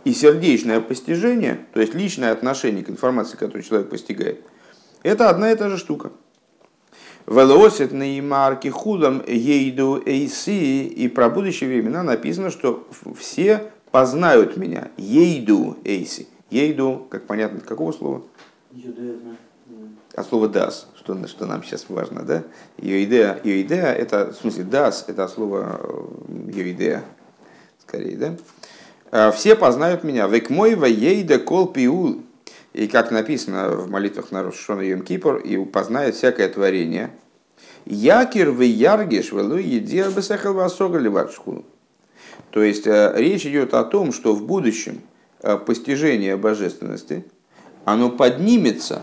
[0.05, 4.40] и сердечное постижение, то есть личное отношение к информации, которую человек постигает,
[5.03, 6.11] это одна и та же штука.
[7.27, 14.90] Велосит марки худом ейду эйси, и про будущие времена написано, что все познают меня.
[14.96, 16.27] Ейду эйси.
[16.51, 18.22] Ейду, как понятно, какого слова?
[20.14, 22.42] От слова дас, что, что нам сейчас важно, да?
[22.79, 25.81] Йоидея, йоидея, это, в смысле, дас, это от слова
[26.48, 27.03] йоидея,
[27.81, 28.37] скорее, да?
[29.11, 30.27] «А, все познают меня.
[30.27, 32.22] Век мой ейда кол пиул.
[32.72, 37.11] И как написано в молитвах на Рошона Йом Кипр, и познает всякое творение.
[37.85, 40.55] Якир в яргиш велу едир бесехал.
[42.51, 45.03] То есть э, речь идет о том, что в будущем
[45.42, 47.25] э, постижение божественности,
[47.85, 49.03] оно поднимется,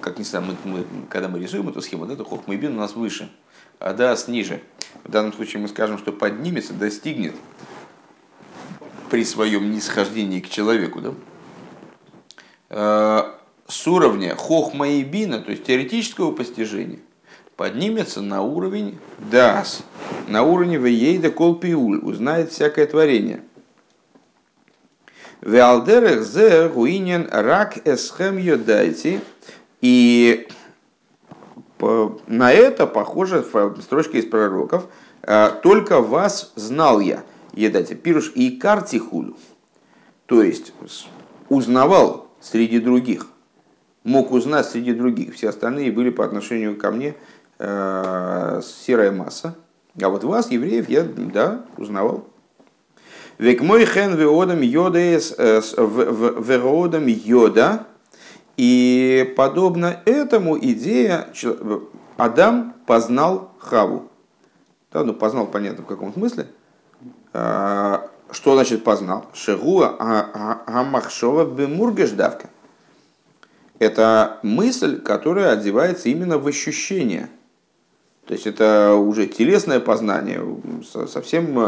[0.00, 2.94] как не знаю, мы, мы, когда мы рисуем эту схему, да, то хохмайбин у нас
[2.94, 3.30] выше,
[3.78, 4.62] а дас ниже.
[5.04, 7.34] В данном случае мы скажем, что поднимется, достигнет
[9.10, 11.14] при своем нисхождении к человеку, да,
[12.70, 13.22] э,
[13.68, 16.98] с уровня хохма то есть теоретического постижения,
[17.56, 19.82] поднимется на уровень дас,
[20.28, 23.42] на уровне вейда колпиуль, узнает всякое творение.
[25.40, 29.20] Веалдерех зе гуинен рак эсхем йодайте.
[29.80, 30.48] И
[32.26, 33.44] на это похоже
[33.80, 34.86] строчка из пророков.
[35.22, 39.36] «Э, Только вас знал я едать пируш и картихулю,
[40.26, 40.72] то есть
[41.48, 43.26] узнавал среди других,
[44.04, 45.34] мог узнать среди других.
[45.34, 47.14] Все остальные были по отношению ко мне
[47.58, 49.56] э, серая масса.
[50.00, 52.26] А вот вас, евреев, я, да, узнавал.
[53.38, 54.98] Век мой хен веодам йода
[57.08, 57.86] йода.
[58.60, 61.28] И подобно этому идея
[62.18, 64.10] Адам познал Хаву.
[64.92, 66.46] Да, ну познал, понятно, в каком смысле.
[67.32, 68.10] Что
[68.44, 69.24] значит познал?
[69.32, 69.96] Шегуа
[70.66, 72.50] Амахшова Бемургеждавка.
[73.78, 77.30] Это мысль, которая одевается именно в ощущение.
[78.26, 80.44] То есть это уже телесное познание,
[81.10, 81.58] совсем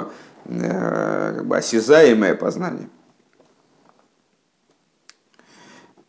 [0.45, 2.91] э, как бы, осязаемое познание.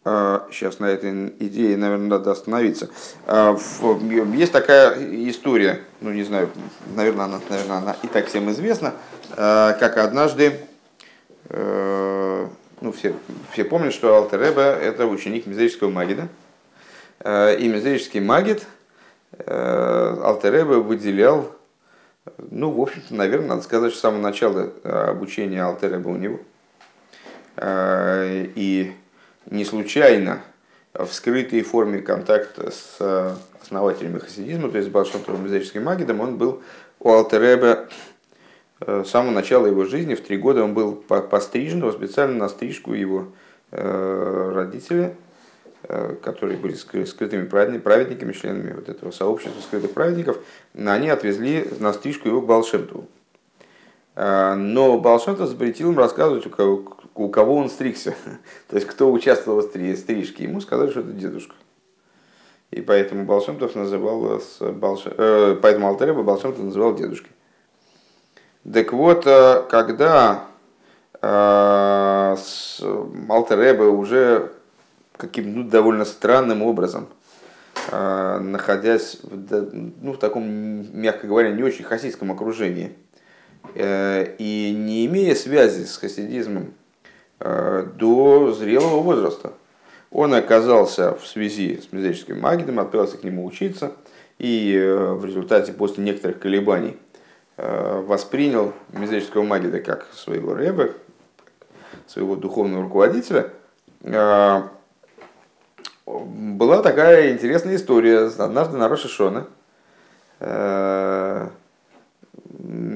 [0.05, 2.89] Сейчас на этой идее, наверное, надо остановиться.
[3.25, 4.97] Есть такая
[5.29, 6.49] история, ну не знаю,
[6.93, 8.93] наверное, она, наверное, она и так всем известна,
[9.35, 10.59] Э, как однажды,
[11.49, 12.47] э,
[12.81, 13.15] ну, все,
[13.51, 16.27] все помнят, что Алтереба– это ученик Мизерического Магида.
[17.19, 18.65] Э, и Мизерический Магид
[19.47, 21.51] Алтереба выделял,
[22.37, 26.39] ну, в общем-то, наверное, надо сказать, что с самого начала обучения Алтереба у него.
[27.59, 28.93] И
[29.49, 30.41] не случайно
[30.93, 36.61] в скрытой форме контакта с основателями хасидизма, то есть с Балшантовым Мизерическим Магидом, он был
[36.99, 37.87] у Алтереба
[38.85, 42.93] Э, с самого начала его жизни, в три года он был пострижен, специально на стрижку
[42.93, 43.27] его
[43.71, 45.15] э, родители,
[45.83, 50.37] э, которые были скрытыми праведниками, членами вот этого сообщества скрытых праведников,
[50.73, 53.07] они отвезли на стрижку его к Балшемтову.
[54.15, 56.83] Но Балшемтов запретил им рассказывать, у кого,
[57.15, 58.13] у кого он стригся.
[58.69, 60.43] То есть, кто участвовал в стрижке.
[60.43, 61.55] Ему сказали, что это дедушка.
[62.69, 65.03] И поэтому Балшемтов называл, Балш...
[65.61, 67.31] поэтому Алтареба Балшемтов называл дедушкой.
[68.71, 70.45] Так вот, э, когда
[71.21, 72.35] э,
[73.29, 74.53] Алтереба уже
[75.17, 77.07] каким ну, довольно странным образом,
[77.91, 79.69] э, находясь в,
[80.01, 80.43] ну, в таком,
[80.97, 82.95] мягко говоря, не очень хасидском окружении,
[83.75, 86.73] и не имея связи с хасидизмом
[87.39, 89.53] до зрелого возраста,
[90.11, 93.93] он оказался в связи с мизерическим магидом, отправился к нему учиться,
[94.37, 94.77] и
[95.17, 96.97] в результате, после некоторых колебаний,
[97.55, 100.89] Э, воспринял мизерического магида как своего рэба,
[102.07, 103.51] своего духовного руководителя,
[104.01, 104.61] э,
[106.07, 108.31] была такая интересная история.
[108.39, 109.45] Однажды на Роша Шона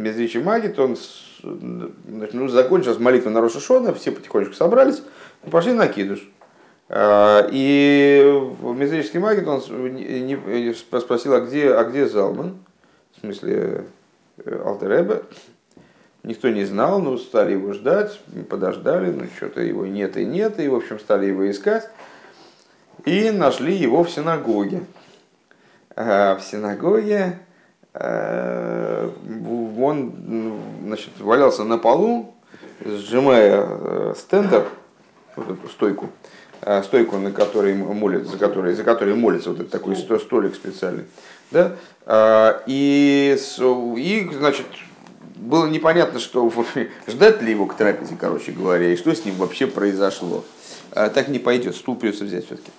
[0.08, 0.98] э, Мизричий Магит, он
[1.43, 5.02] ну, закончил с молитвой на Роша Шона, все потихонечку собрались
[5.46, 6.28] и пошли на Кидуш.
[6.89, 9.62] И Мизрический Магит, он
[11.02, 12.58] спросил, а где, а где Залман?
[13.15, 13.86] В смысле,
[14.46, 15.24] Алтеребе.
[16.24, 20.67] Никто не знал, но стали его ждать, подождали, но что-то его нет и нет, и,
[20.67, 21.89] в общем, стали его искать.
[23.06, 24.84] И нашли его в синагоге.
[25.96, 27.46] в синагоге э,
[29.79, 32.33] он значит, валялся на полу,
[32.83, 34.67] сжимая э, стендер,
[35.36, 36.10] вот эту стойку,
[36.62, 41.05] э, стойку, на которой молят, за которой, за которой молится, вот этот такой столик специальный,
[41.51, 44.65] да, а, и, и, значит,
[45.36, 46.51] было непонятно, что
[47.07, 50.43] ждать ли его к трапезе, короче говоря, и что с ним вообще произошло.
[50.91, 52.71] А, так не пойдет, стул придется взять все-таки.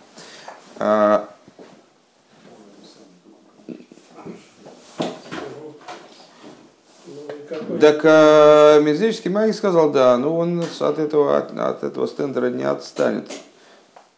[7.51, 12.51] А, так а, Медведческий магик сказал, да, но он от этого, от, от этого стендера
[12.51, 13.31] не отстанет,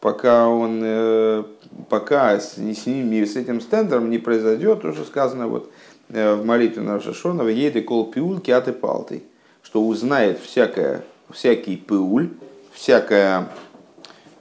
[0.00, 1.44] пока он, э,
[1.88, 5.70] пока с, с ним, с этим стендером не произойдет, уже сказано вот
[6.08, 9.22] э, в молитве на Шашонова, ейды кол пиуль киаты палтой,
[9.62, 12.30] что узнает всякое, всякий пиуль,
[12.72, 13.44] всякое э,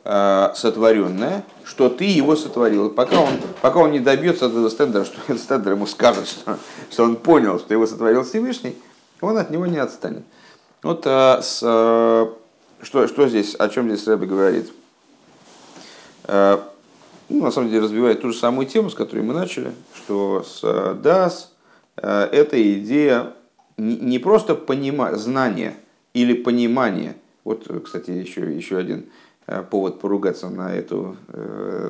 [0.04, 2.90] сотворенное, что ты его сотворил.
[2.90, 3.30] Пока он,
[3.62, 6.58] пока он не добьется этого стендера, что этот стендер ему скажет, что,
[6.90, 8.76] что он понял, что его сотворил Всевышний,
[9.22, 10.24] он от него не отстанет.
[10.82, 12.34] Вот а, с, а,
[12.82, 14.72] что, что здесь, о чем здесь Рэбби говорит?
[16.24, 16.64] А,
[17.28, 20.94] ну, на самом деле разбивает ту же самую тему, с которой мы начали, что с
[20.96, 21.52] Дас
[21.98, 23.34] а, это идея
[23.78, 25.76] не, не просто понима, знания
[26.14, 27.16] или понимания.
[27.44, 29.08] Вот, кстати, еще, еще один
[29.72, 31.16] повод поругаться на, эту,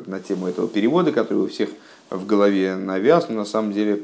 [0.06, 1.70] на тему этого перевода, который у всех
[2.10, 4.04] в голове навяз, но на самом деле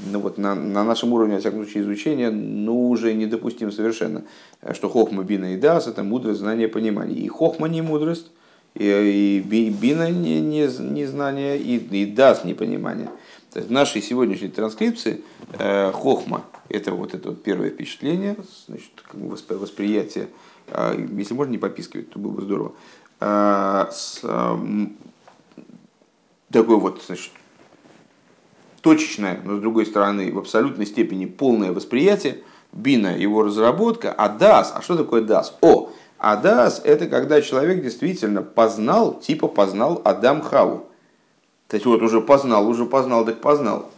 [0.00, 4.24] ну вот на, на нашем уровне, во всяком случае, изучения, ну, уже недопустим совершенно,
[4.72, 7.18] что хохма, бина и дас– это мудрость, знание, понимание.
[7.18, 8.30] И хохма не мудрость,
[8.74, 13.08] и, и бина не, не, не знание, и, и дас не понимание.
[13.52, 15.20] То есть в нашей сегодняшней транскрипции
[15.58, 20.28] э, хохма– это вот это вот первое впечатление, значит, восприятие, э,
[20.68, 22.72] если можно не попискивать, то было бы здорово,
[23.20, 24.22] э, с,
[26.50, 27.32] такой вот, значит,
[28.80, 34.72] точечное, но с другой стороны в абсолютной степени полное восприятие, бина его разработка, а дас,
[34.74, 35.56] а что такое дас?
[35.60, 40.86] О, а дас это когда человек действительно познал, типа познал Адам Хаву.
[41.68, 43.90] То есть вот уже познал, уже познал, так познал.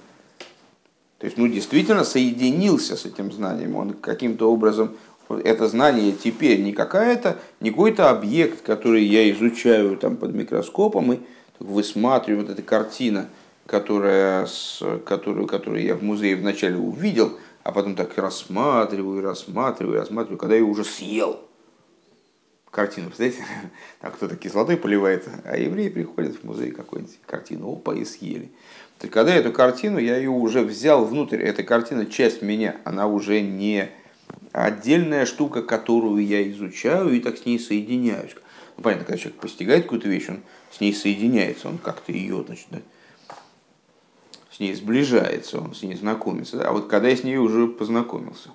[1.18, 3.74] То есть, ну, действительно соединился с этим знанием.
[3.74, 4.96] Он каким-то образом,
[5.28, 11.18] это знание теперь не какая-то, не какой-то объект, который я изучаю там под микроскопом и
[11.58, 13.28] высматриваю вот эта картина–
[13.66, 20.38] которая, с, которую, которую я в музее вначале увидел, а потом так рассматриваю, рассматриваю, рассматриваю,
[20.38, 21.40] когда я уже съел
[22.70, 23.08] картину.
[23.08, 23.44] Представляете,
[24.00, 28.50] так кто-то кислотой поливает, а евреи приходят в музей какой-нибудь картину, опа, и съели.
[29.02, 33.40] Есть, когда эту картину, я ее уже взял внутрь, эта картина часть меня, она уже
[33.40, 33.90] не
[34.64, 38.34] отдельная штука, которую я изучаю и так с ней соединяюсь.
[38.76, 40.40] Ну, понятно, когда человек постигает какую-то вещь, он
[40.70, 42.66] с ней соединяется, он как-то ее, значит,
[44.50, 46.66] с ней сближается, он с ней знакомится.
[46.66, 48.48] А вот когда я с ней уже познакомился.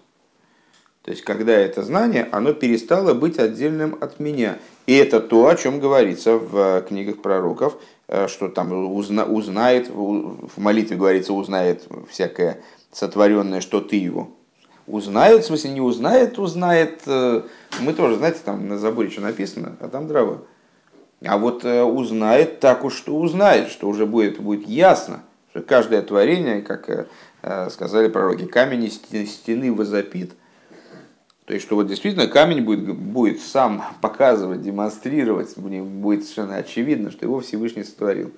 [1.03, 4.59] То есть, когда это знание, оно перестало быть отдельным от меня.
[4.85, 9.89] И это то, о чем говорится в э, книгах пророков, э, что там узна, узнает,
[9.89, 12.61] в молитве говорится, узнает всякое
[12.91, 14.29] сотворенное, что ты его.
[14.87, 17.01] Узнает, в смысле не узнает, узнает.
[17.05, 17.43] Э,
[17.79, 20.39] мы тоже, знаете, там на заборе что написано, а там дрова.
[21.23, 26.61] А вот узнает так уж, что узнает, что уже будет, будет ясно что каждое творение,
[26.61, 27.07] как э,
[27.41, 30.31] э, сказали пророки, камень стены возопит.
[31.45, 37.25] То есть, что вот действительно камень будет, будет сам показывать, демонстрировать, будет совершенно очевидно, что
[37.25, 38.31] его Всевышний сотворил.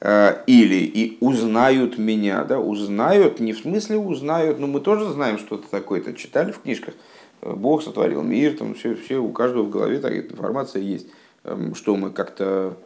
[0.00, 5.38] Э, или и узнают меня, да, узнают, не в смысле узнают, но мы тоже знаем
[5.38, 6.94] что-то такое-то, читали в книжках.
[7.42, 11.06] Бог сотворил мир, там все, все, у каждого в голове такая информация есть,
[11.44, 12.76] эм, что мы как-то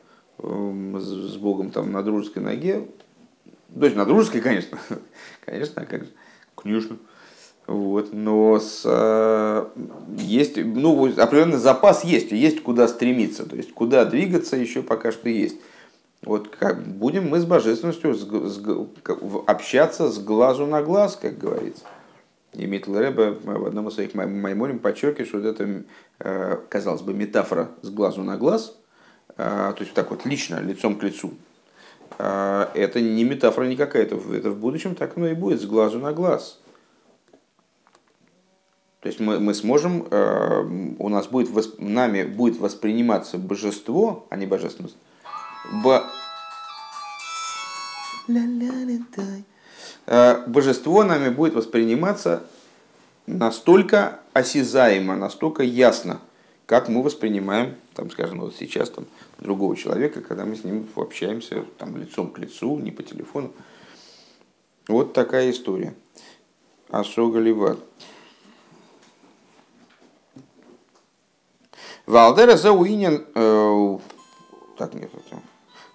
[0.42, 2.88] Эм, с Богом там на дружеской ноге.
[3.78, 4.78] То есть на дружеской, конечно.
[5.44, 6.10] конечно, а как же.
[6.56, 6.96] Конечно.
[7.68, 9.66] Вот, но с, э,
[10.18, 15.28] есть, ну, определенный запас есть, есть куда стремиться, то есть куда двигаться еще пока что
[15.28, 15.56] есть.
[16.24, 18.62] Вот как будем мы с божественностью с, с,
[19.46, 21.84] общаться с глазу на глаз, как говорится.
[22.52, 25.84] И Митл Рэбе в одном из своих маймоним подчеркивает, что вот это,
[26.20, 28.76] э, казалось бы, метафора с глазу на глаз–
[29.36, 31.32] а, то есть так вот лично, лицом к лицу,
[32.18, 35.98] а, это не метафора никакая, это, это в будущем так оно и будет, с глазу
[35.98, 36.58] на глаз.
[39.00, 40.06] То есть мы, мы сможем,
[41.00, 41.50] у нас будет,
[41.80, 44.96] нами будет восприниматься божество, а не божественность.
[45.70, 46.02] Б...
[50.46, 52.44] Божество нами будет восприниматься
[53.26, 56.20] настолько осязаемо, настолько ясно,
[56.66, 59.06] как мы воспринимаем, там, скажем, вот сейчас там,
[59.38, 63.52] другого человека, когда мы с ним общаемся там, лицом к лицу, не по телефону.
[64.88, 65.94] Вот такая история.
[66.90, 67.78] Асога Ливат.
[72.06, 73.26] Валдера зауинен...
[73.34, 73.98] э,
[74.76, 75.40] Так, нет, это...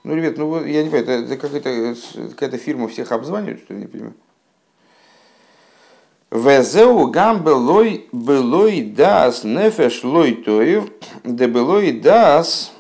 [0.08, 1.95] Ну, ребят, ну, я не понимаю, это, какая-то,
[2.30, 4.14] какая-то фирма всех обзванивает, что ли, не понимаю.
[6.32, 10.86] Везеу гам белой белой дас нефеш лой тоев,
[11.26, 12.72] де белой дас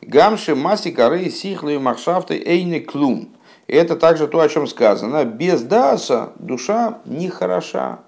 [0.00, 3.28] гамши маси коры сихлы махшафты эйны клум.
[3.68, 5.24] Это также то, о чем сказано.
[5.24, 8.00] Без даса душа не хороша.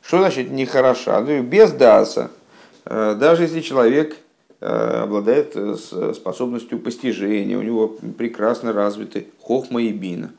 [0.00, 1.20] Что значит не хороша?
[1.20, 2.30] Ну, без даса,
[2.86, 4.16] э, даже если человек
[4.60, 5.76] обладает э,
[6.14, 10.32] способностью постижения, у него прекрасно развиты хохма и бина,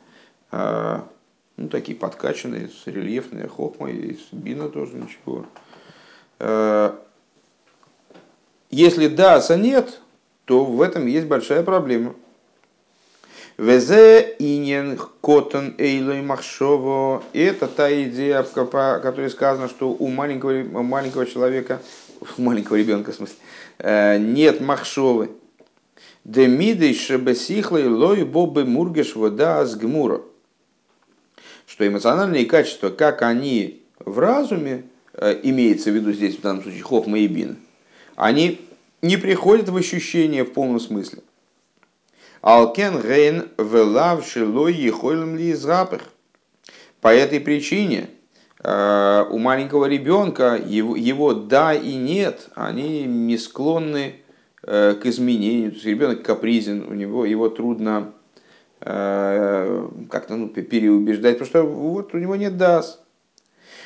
[0.52, 5.46] ну, такие подкачанные, рельефные хохма и бина тоже ничего.
[8.72, 10.00] Если даса нет,
[10.46, 12.14] то в этом есть большая проблема.
[13.58, 17.22] Везе инен котон эйлой махшово.
[17.34, 21.82] Это та идея, о которой сказано, что у маленького, маленького человека,
[22.38, 23.36] маленького ребенка в смысле,
[23.80, 25.32] э, нет махшовы.
[26.24, 30.22] Демидей шебесихлой лой бобы мургеш вода с гмура.
[31.66, 36.84] Что эмоциональные качества, как они в разуме, э, имеется в виду здесь в данном случае
[36.84, 37.28] хохма и
[38.16, 38.60] они
[39.02, 41.24] не приходят в ощущение в полном смысле.
[42.42, 45.56] Алкен рейн велав шилой ехолем ли.
[47.02, 48.10] По этой причине
[48.62, 54.16] у маленького ребенка его, его да и нет, они не склонны
[54.64, 55.72] э, к изменению.
[55.72, 58.12] То есть ребенок капризен, у него его трудно
[58.82, 63.02] э, как-то ну, переубеждать, потому что вот у него нет дас.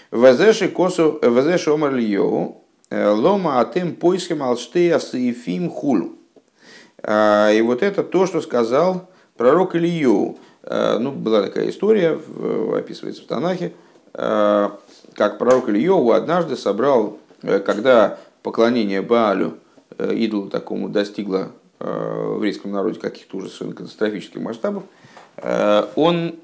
[0.09, 1.93] Вазеши косу, вазеши омар
[2.91, 6.13] лома атем поиском алштея саифим хулу.
[7.03, 10.37] А, и вот это то, что сказал пророк Илью.
[10.65, 12.17] Ну, была такая история,
[12.77, 13.73] описывается в Танахе,
[14.13, 19.57] как пророк Илью однажды собрал, э, когда поклонение Баалю,
[19.97, 24.83] э, идолу такому, достигло в еврейском народе каких-то уже совершенно катастрофических масштабов,
[25.95, 26.35] он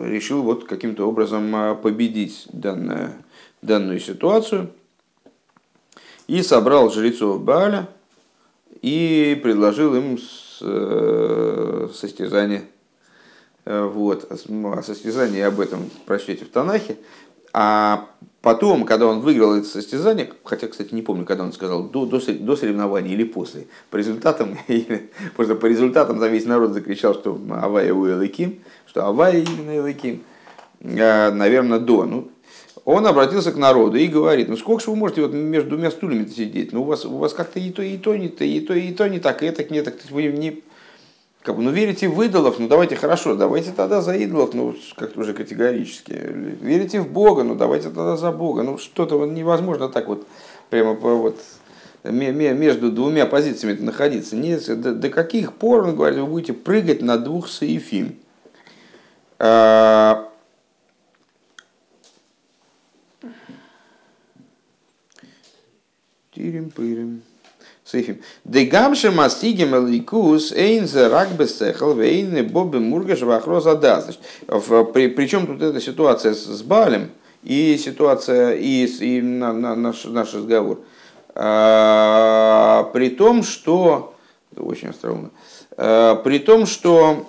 [0.00, 3.12] решил вот каким-то образом победить данное,
[3.60, 4.70] данную ситуацию
[6.28, 7.88] и собрал жрецов Бааля,
[8.84, 10.18] и предложил им
[10.60, 12.64] э, состязание.
[13.64, 14.26] Э, вот.
[14.30, 16.96] А состязание об этом прочтете в Танахе.
[17.52, 18.08] А
[18.42, 22.20] потом, когда он выиграл это состязание, хотя, кстати, не помню, когда он сказал, до, до,
[22.20, 24.58] до соревнований или после, по результатам,
[25.36, 30.24] просто по результатам там весь народ закричал, что Авая у Элыким, что Авая именно Элыким,
[30.82, 32.04] а, наверное, до.
[32.04, 32.30] Ну,
[32.84, 36.26] он обратился к народу и говорит, ну сколько же вы можете вот между двумя стульями
[36.26, 36.72] сидеть?
[36.72, 38.92] Ну у вас, у вас как-то и то, и то не то, и то, и
[38.92, 39.94] то не так, и это не так.
[40.10, 40.62] Вы не,
[41.44, 45.20] как бы, ну верите в идолов, ну давайте хорошо, давайте тогда за идолов, ну как-то
[45.20, 46.12] уже категорически.
[46.12, 48.62] Верите в Бога, ну давайте тогда за Бога.
[48.62, 50.26] Ну что-то вот невозможно так вот
[50.70, 51.38] прямо по, вот
[52.02, 54.36] между двумя позициями находиться.
[54.36, 58.16] Нет, до, до каких пор, он говорит, вы будете прыгать на двух саифим?
[59.38, 60.30] А,
[66.34, 67.20] Тирим-пырим.
[67.84, 68.22] Сейфим.
[68.44, 74.02] Дегамши мастигим эликус эйн за рак бесехал вейн бобы мургаш вахроза да.
[74.46, 77.10] Причем тут эта ситуация с Балем
[77.42, 80.80] и ситуация и, и на, на, наш, наш разговор.
[81.34, 84.14] А, при том, что
[84.56, 85.30] очень остроумно.
[85.76, 87.28] А, при том, что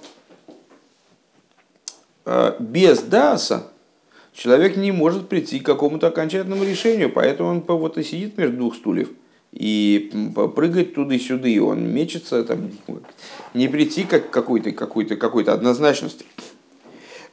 [2.23, 3.67] а, без Даса
[4.31, 8.75] человек не может прийти к какому-то окончательному решению, поэтому он вот и сидит между двух
[8.75, 9.09] стульев
[9.55, 10.11] и
[10.55, 12.69] прыгает туда-сюда, и он мечется, там,
[13.53, 16.25] не прийти к какой-то какой -то, какой -то однозначности.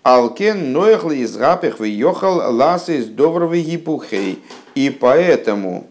[0.04, 4.38] Алкен ноехл из рапех въехал лас из доброго гипухей.
[4.74, 5.88] И поэтому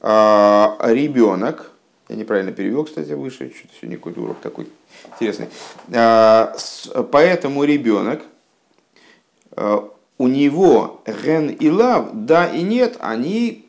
[0.00, 1.70] а, ребенок,
[2.08, 4.66] я неправильно перевел, кстати, выше, что-то сегодня какой-то урок такой
[5.12, 5.48] интересный.
[5.94, 6.54] А,
[7.10, 8.22] поэтому ребенок
[9.52, 13.66] а, у него ген и лав, да и нет, они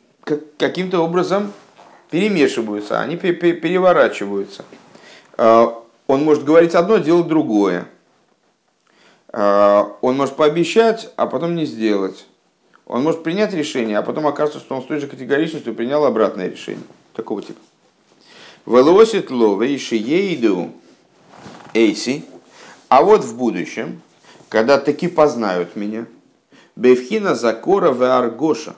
[0.58, 1.52] каким-то образом
[2.10, 4.64] перемешиваются, они переворачиваются.
[5.36, 7.86] А, он может говорить одно, делать другое.
[9.28, 12.26] А, он может пообещать, а потом не сделать.
[12.86, 16.48] Он может принять решение, а потом окажется, что он с той же категоричностью принял обратное
[16.48, 16.84] решение.
[17.14, 17.60] Такого типа.
[18.64, 20.70] Велосит ловейши ейду
[21.74, 22.24] эйси.
[22.88, 24.00] А вот в будущем,
[24.48, 26.06] когда таки познают меня,
[26.76, 28.76] Бевхина закора в аргоша.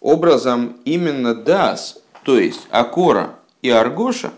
[0.00, 4.32] Образом именно дас, то есть акора и аргоша,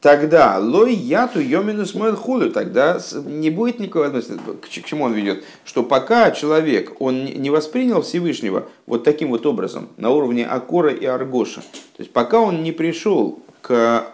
[0.00, 4.42] тогда лой яту йоминус мойл хулю, тогда не будет никакой возможности.
[4.60, 5.44] К чему он ведет?
[5.64, 11.06] Что пока человек, он не воспринял Всевышнего вот таким вот образом, на уровне Акора и
[11.06, 14.04] Аргоша, то есть пока он не пришел к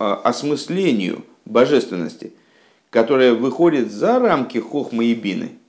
[0.00, 2.32] а, осмыслению божественности,
[2.90, 5.59] которая выходит за рамки хохмы и бины,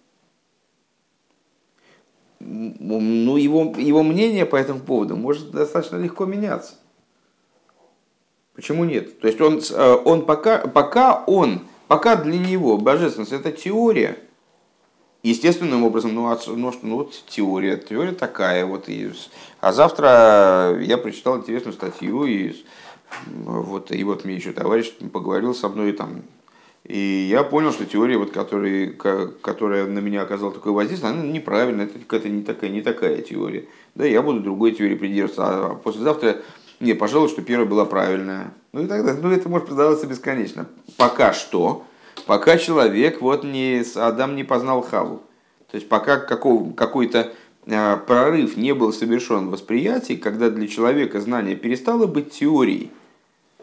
[2.44, 6.76] ну, его, его мнение по этому поводу может достаточно легко меняться.
[8.54, 9.20] Почему нет?
[9.20, 14.18] То есть он, э, он пока, пока он, пока для него божественность это теория,
[15.24, 19.12] естественным образом, ну, ну, ну вот теория, теория такая, вот, и,
[19.60, 22.54] а завтра я прочитал интересную статью, и
[23.36, 26.24] вот, и вот мне еще товарищ поговорил со мной там,
[26.84, 28.92] и я понял, что теория, вот, который,
[29.42, 33.68] которая на меня оказала такое воздействие, она неправильная, это какая-то не такая, не такая теория.
[33.94, 36.42] Да, я буду другой теории придерживаться, а послезавтра
[36.80, 38.54] не, пожалуй, что первая была правильная.
[38.74, 40.66] Ну и тогда, ну это может продаваться бесконечно.
[40.98, 41.86] Пока что,
[42.26, 45.22] пока человек вот не, Адам не познал Хаву.
[45.70, 47.32] То есть пока какого, какой-то
[47.68, 52.92] э, прорыв не был совершен в восприятии, когда для человека знание перестало быть теорией,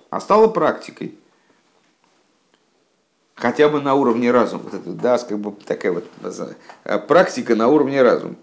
[0.09, 1.19] а стало практикой.
[3.39, 4.64] Хотя бы на уровне разума.
[4.84, 6.05] Да, как бы такая вот
[6.84, 8.34] э, практика на уровне разума.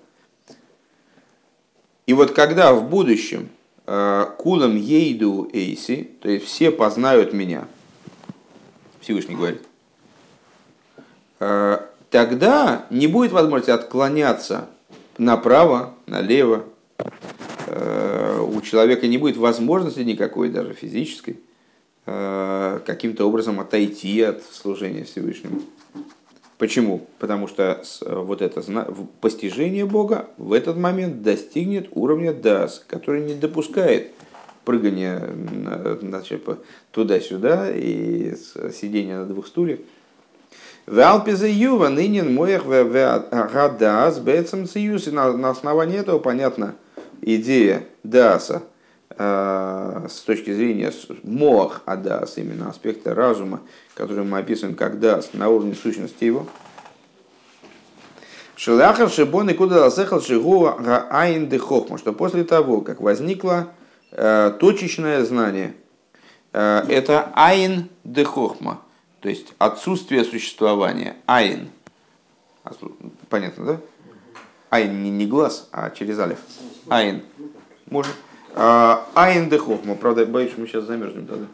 [2.08, 3.50] И вот когда в будущем
[3.88, 7.68] Э, кулам ейду эйси, то есть все познают меня,
[9.00, 9.62] Всевышний говорит,
[11.40, 14.68] э, тогда не будет возможности отклоняться
[15.20, 16.64] направо, налево.
[17.68, 21.40] Э, у человека не будет возможности никакой, даже физической,
[22.06, 25.62] каким-то образом отойти от служения Всевышнему.
[26.58, 27.08] Почему?
[27.20, 28.62] Потому что э, вот это
[29.20, 34.12] постижение Бога в этот момент достигнет уровня дас, который не допускает
[34.64, 35.22] прыгания
[36.02, 36.48] значит,
[36.92, 38.36] туда-сюда и
[38.74, 39.80] сидения на двух стульях.
[40.86, 45.08] В Алпизе Юва нынен моих гадас бецем циюс.
[45.08, 46.76] На основании этого понятна
[47.22, 48.75] идея даса– Э,
[49.18, 50.92] с точки зрения
[51.24, 53.62] моах адас, именно аспекта разума,
[53.94, 56.48] который мы описываем как дас, на уровне сущности его.
[58.58, 60.70] Шелахар шибон и куда ласехал шигу
[61.10, 63.68] айн де хохма, что после того, как возникло
[64.12, 65.76] э, точечное знание,
[66.54, 68.82] э, это айн де хохма,
[69.20, 71.70] то есть отсутствие существования, айн.
[73.30, 73.82] Понятно, да?
[74.70, 76.40] Айн не, не глаз, а через алиф.
[76.90, 77.24] Айн.
[77.88, 78.12] Можно?
[78.58, 79.96] А, Айн де Хохма.
[79.96, 81.46] Правда, боюсь, что мы сейчас замерзнем тогда.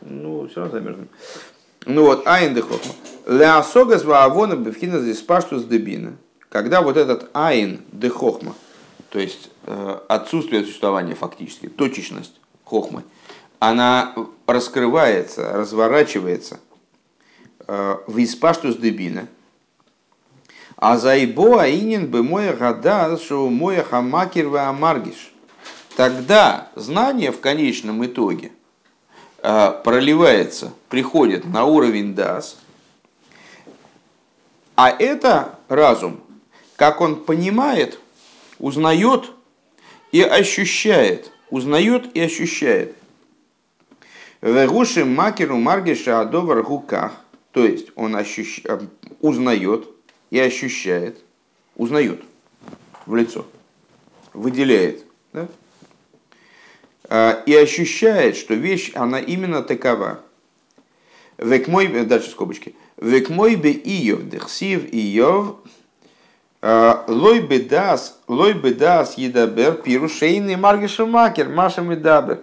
[0.00, 1.08] Ну, все равно замерзнем.
[1.86, 2.92] Ну вот, Айн де Хохма.
[3.26, 6.16] Леосогас ваавона бевхина здесь паштус дебина.
[6.48, 8.56] Когда вот этот Айн де Хохма,
[9.10, 13.04] то есть э, отсутствие существования фактически, точечность Хохмы,
[13.60, 14.12] она
[14.48, 16.58] раскрывается, разворачивается
[17.68, 19.28] э, в испаштус дебина–
[20.80, 25.30] а зайбо аинин бы мой гада, что мой хамакер вы амаргиш.
[25.94, 28.50] Тогда знание в конечном итоге
[29.42, 32.56] э, проливается, приходит на уровень дас,
[34.74, 36.20] а это разум,
[36.76, 38.00] как он понимает,
[38.58, 39.30] узнает
[40.12, 42.96] и ощущает, узнает и ощущает.
[44.40, 47.12] Вегуши макеру маргиша адовар гуках,
[47.52, 48.62] то есть он ощущ...
[48.64, 48.80] Э,
[49.20, 49.86] узнает,
[50.30, 51.18] и ощущает,
[51.76, 52.22] узнает
[53.06, 53.46] в лицо,
[54.32, 55.48] выделяет, да?
[57.08, 60.20] А, и ощущает, что вещь, она именно такова.
[61.38, 62.74] Век мой, дальше скобочки.
[62.96, 65.56] Век мой бе иов, дехсив иов,
[66.62, 72.40] а, лой бедас, лой бедас едабер, пирушейный маргишемакер, маша медабер.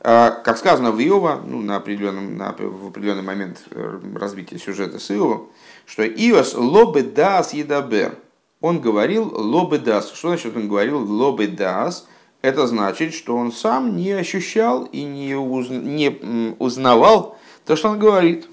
[0.00, 5.00] А, как сказано в Иова, ну, на определенном, на, в определенный момент э, развития сюжета
[5.00, 5.48] с Иовом,
[5.86, 8.18] что Иос лобы дас едабер.
[8.60, 10.12] Он говорил лобы дас.
[10.12, 12.06] Что значит он говорил лобы дас?
[12.42, 15.68] Это значит, что он сам не ощущал и не, уз...
[15.70, 18.48] не узнавал то, что он говорит.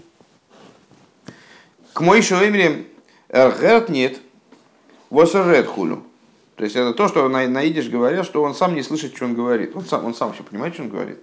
[1.94, 2.88] К моей шоемере
[3.30, 4.20] эргерт нет,
[5.10, 6.04] восерет хулю.
[6.56, 7.86] То есть это то, что на, на идиш
[8.26, 9.76] что он сам не слышит, что он говорит.
[9.76, 11.20] Он сам, он сам вообще понимает, что он говорит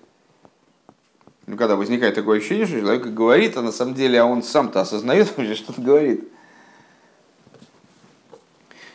[1.50, 4.80] ну, когда возникает такое ощущение, что человек говорит, а на самом деле а он сам-то
[4.80, 6.28] осознает что он говорит.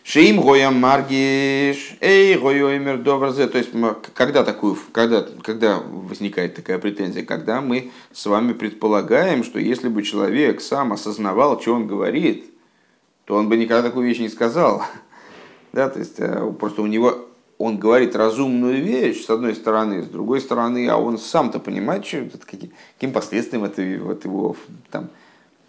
[0.03, 3.47] Шейм гоям маргиш, эй гоемер добрзе.
[3.47, 3.72] То есть,
[4.14, 7.26] когда, такую, когда, когда возникает такая претензия?
[7.26, 12.45] Когда мы с вами предполагаем, что если бы человек сам осознавал, что он говорит,
[13.26, 14.84] то он бы никогда такую вещь не сказал.
[15.74, 17.26] Да, то есть, э, просто у него
[17.58, 22.28] он говорит разумную вещь, с одной стороны, с другой стороны, а он сам-то понимает, что,
[22.45, 24.56] каким, каким последствиям это вот его
[24.91, 25.10] там,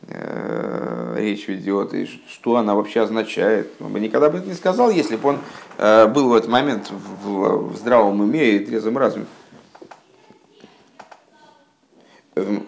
[0.08, 3.70] э, речь ведет, и что она вообще означает.
[3.78, 5.38] Он бы никогда бы это не сказал, если бы он
[5.78, 9.26] э, был в этот момент в, в здравом уме и трезвом разуме.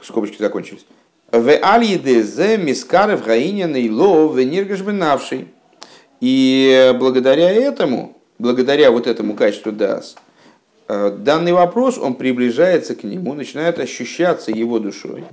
[0.03, 0.87] Скобочки закончились.
[1.31, 5.49] В аль-едезе мискарев гаинин и ло вениргашбенавший.
[6.21, 10.17] И благодаря этому, благодаря вот этому качеству дас,
[10.89, 15.25] э, данный вопрос, он приближается к нему, начинает ощущаться его душой.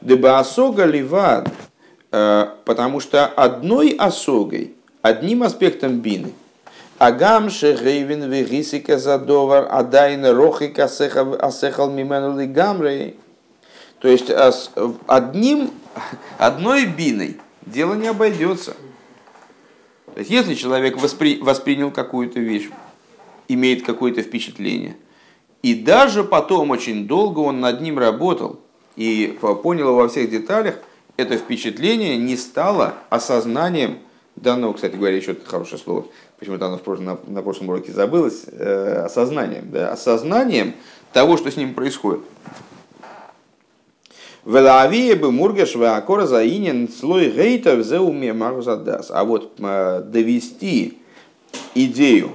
[0.00, 1.48] Деба осога ливад,
[2.10, 6.32] э, потому что одной осогой, одним аспектом бины,
[7.02, 13.16] Агам шегейвин вегисика задовар адайна рохика асехал мимену лигамрей.
[13.98, 14.52] То есть э,
[15.08, 15.72] одним,
[16.38, 18.74] одной биной дело не обойдется.
[20.14, 22.68] То есть, если человек воспри, воспринял какую-то вещь,
[23.48, 24.96] имеет какое-то впечатление,
[25.62, 28.60] и даже потом очень долго он над ним работал
[28.96, 30.78] и понял во всех деталях,
[31.16, 33.98] это впечатление не стало осознанием
[34.36, 36.06] данного, кстати говоря, еще хорошее слово,
[36.38, 40.74] почему-то оно в прошлом, на, на прошлом уроке забылось, э, осознанием, да, осознанием
[41.12, 42.22] того, что с ним происходит.
[44.44, 49.10] Велавия бы мургаш акора заинен слой гейтов за уме марузадас.
[49.10, 50.98] А вот э, довести
[51.74, 52.32] идею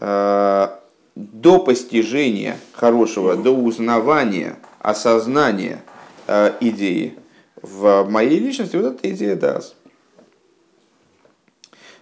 [0.00, 0.68] э,
[1.14, 5.82] до постижения хорошего, до узнавания, осознания
[6.26, 7.14] э, идеи
[7.62, 9.76] в моей личности, вот эта идея даст.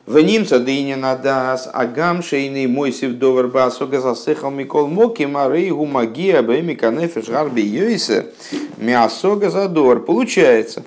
[0.07, 6.75] В немца дынина дас, агам шейный мой севдовар басога засыхал микол моки марей гумагия бэми
[6.75, 8.33] канефеш гарби йойсе
[8.79, 10.03] мясога задор.
[10.05, 10.83] Получается,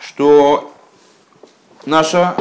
[0.00, 0.72] что
[1.86, 2.34] наше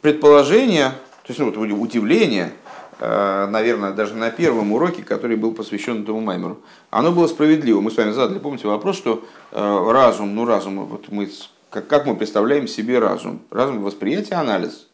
[0.00, 2.52] предположение, то есть ну, вот, удивление,
[2.98, 7.82] э, наверное, даже на первом уроке, который был посвящен этому маймеру, оно было справедливо.
[7.82, 9.22] Мы с вами задали, помните, вопрос, что
[9.52, 11.30] э, разум, ну разум, вот мы
[11.70, 13.42] как, как мы представляем себе разум.
[13.50, 14.88] Разум– восприятие, анализ.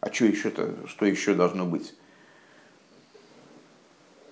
[0.00, 1.94] А что еще-то, что еще должно быть?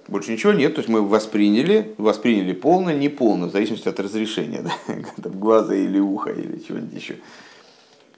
[0.07, 4.63] Больше ничего нет, то есть мы восприняли, восприняли полно, не полно, в зависимости от разрешения,
[5.19, 5.29] да?
[5.29, 7.15] глаза или уха или чего-нибудь еще.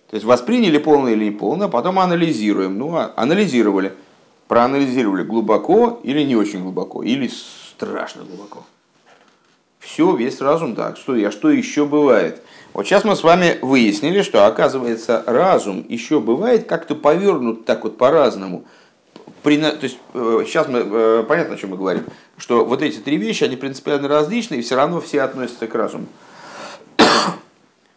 [0.09, 2.79] То есть восприняли полно или не полно, а потом анализируем.
[2.79, 3.93] Ну, а анализировали,
[4.47, 8.65] проанализировали глубоко или не очень глубоко, или страшно глубоко.
[9.81, 10.99] Все, весь разум так.
[10.99, 12.43] Что, а что еще бывает?
[12.75, 17.97] Вот сейчас мы с вами выяснили, что, оказывается, разум еще бывает как-то повернут так вот
[17.97, 18.65] по-разному.
[19.43, 22.05] При, то есть, сейчас мы, э, понятно, о чем мы говорим,
[22.37, 26.07] что вот эти три вещи, они принципиально различны, и все равно все относятся к разуму.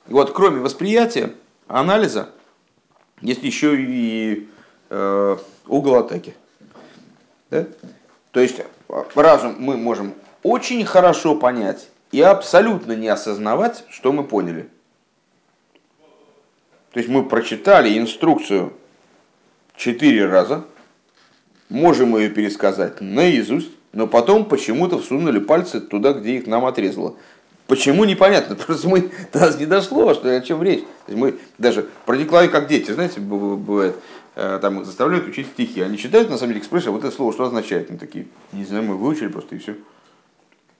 [0.08, 1.34] вот, кроме восприятия,
[1.68, 2.30] анализа,
[3.20, 4.48] есть еще и
[4.90, 6.34] э, угол атаки.
[7.50, 7.66] Да?
[8.32, 8.62] То есть,
[9.16, 10.14] разум мы можем
[10.44, 14.70] очень хорошо понять и абсолютно не осознавать, что мы поняли.
[16.92, 18.74] То есть мы прочитали инструкцию
[19.76, 20.66] четыре раза,
[21.70, 27.16] можем ее пересказать наизусть, но потом почему-то всунули пальцы туда, где их нам отрезало.
[27.66, 30.84] Почему непонятно, просто мы, до нас не дошло, что о чем речь.
[31.08, 33.96] Мы даже продекламируем, как дети, знаете, бывает,
[34.36, 35.82] э, там заставляют учить стихи.
[35.82, 37.90] Они читают, на самом деле, экспрессия, вот это слово что означает?
[37.90, 39.76] Они такие, не знаю, мы выучили просто и все.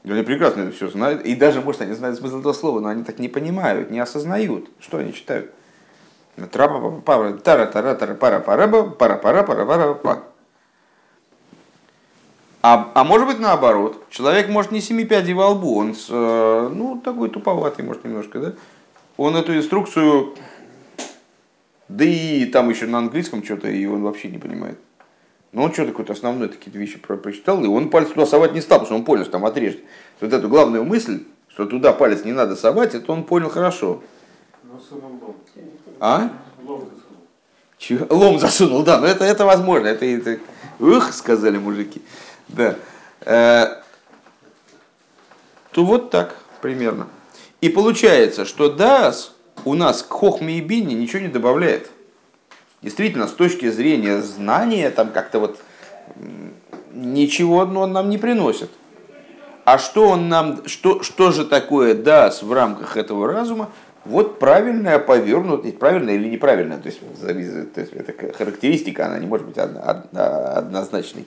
[0.04, 1.26] Они прекрасно это все знают.
[1.26, 4.70] И даже, может, они знают смысл этого слова, но они так не понимают, не осознают,
[4.80, 5.52] что они читают.
[6.52, 10.24] Трапа пара тара тара тара пара пара пара пара пара пара пара
[12.66, 14.06] а, а может быть наоборот.
[14.10, 18.54] Человек может не семи пядей во лбу, он с, ну, такой туповатый, может, немножко, да?
[19.18, 20.34] Он эту инструкцию,
[21.90, 24.80] да и там еще на английском что-то, и он вообще не понимает.
[25.54, 28.80] Но он что-то какой-то основной такие вещи прочитал, и он палец туда совать не стал,
[28.80, 29.82] потому что он понял, что там отрежет.
[30.20, 34.02] Вот эту главную мысль, что туда палец не надо совать, это он понял хорошо.
[36.00, 36.32] А?
[36.66, 37.24] Лом засунул.
[37.78, 38.08] Чего?
[38.10, 39.88] Лом засунул, да, но это, это возможно.
[39.88, 40.40] Это, это,
[40.80, 42.02] ух, сказали мужики.
[42.48, 42.76] Да.
[43.22, 43.82] Э,
[45.72, 47.08] то вот так примерно.
[47.62, 49.34] И получается, что Дас
[49.66, 51.92] у нас к Хохме и Бине ничего не добавляет
[52.84, 55.60] действительно, с точки зрения знания, там как-то вот
[56.94, 58.70] ничего он нам не приносит.
[59.66, 63.70] А что он нам, что, что же такое даст в рамках этого разума?
[64.04, 69.48] Вот правильная повернутость, правильная или неправильная, то есть, то есть это характеристика, она не может
[69.48, 71.26] быть однозначной.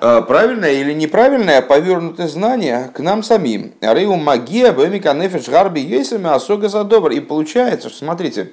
[0.00, 3.74] А, правильное или неправильное повернутое знание к нам самим.
[3.80, 8.52] Рейу магия, бэмика нефеш гарби есами, асога за И получается, что, смотрите,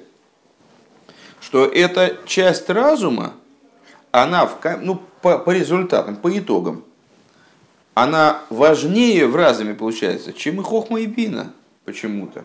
[1.46, 3.34] что эта часть разума,
[4.10, 6.82] она в, ну, по, по результатам, по итогам,
[7.94, 11.52] она важнее в разуме получается, чем и хохма и бина
[11.84, 12.44] почему-то.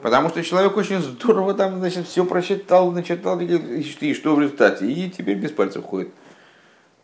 [0.00, 5.10] Потому что человек очень здорово там, значит, все прочитал, начитал, и что в результате, и
[5.10, 6.10] теперь без пальцев ходит.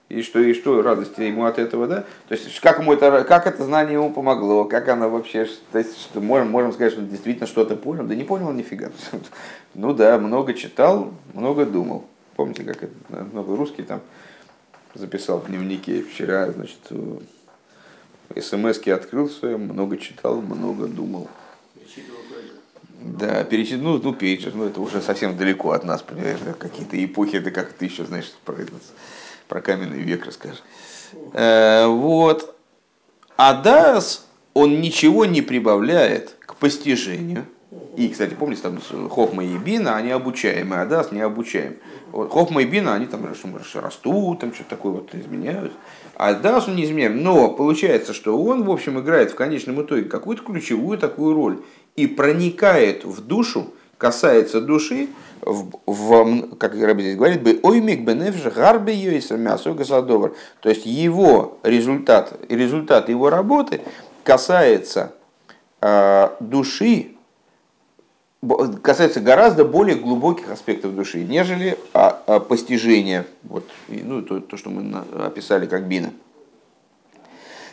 [0.08, 2.04] И что, и что радость ему от этого, да?
[2.28, 6.00] То есть, как, ему это, как это знание ему помогло, как оно вообще, то есть,
[6.00, 8.90] что можем, можем сказать, что он действительно что-то понял, да не понял нифига.
[9.74, 12.06] Ну да, много читал, много думал.
[12.34, 12.94] Помните, как это,
[13.32, 14.00] новый русский там
[14.94, 16.78] записал в дневнике вчера, значит,
[18.40, 21.28] смс открыл своем, много читал, много думал.
[23.00, 27.36] Да, перечитал, ну, ну, пейджер, ну, это уже совсем далеко от нас, понимаешь, какие-то эпохи,
[27.36, 28.56] это как ты еще, знаешь, про,
[29.48, 30.62] про каменный век расскажешь.
[31.32, 32.56] Э, вот.
[33.36, 37.44] А Дас, он ничего не прибавляет к постижению.
[37.96, 38.78] И, кстати, помните, там
[39.08, 41.76] Хохма и Бина, они обучаемые, а Дас не обучаем.
[42.12, 45.72] Вот, Хохма и Бина, они там растут, там что-то такое вот изменяют.
[46.14, 47.16] А Дас он не изменяет.
[47.16, 51.58] Но получается, что он, в общем, играет в конечном итоге какую-то ключевую такую роль
[51.96, 55.08] и проникает в душу, касается души,
[55.42, 60.34] в, в, как Раби здесь говорит, бы оймик бенефш гарби йойса мясо гасадовар.
[60.60, 63.80] То есть его результат, результат его работы
[64.24, 65.12] касается
[65.80, 67.16] э, души,
[68.82, 74.70] касается гораздо более глубоких аспектов души, нежели а, а, постижения, вот, ну, то, то, что
[74.70, 76.12] мы описали как бина.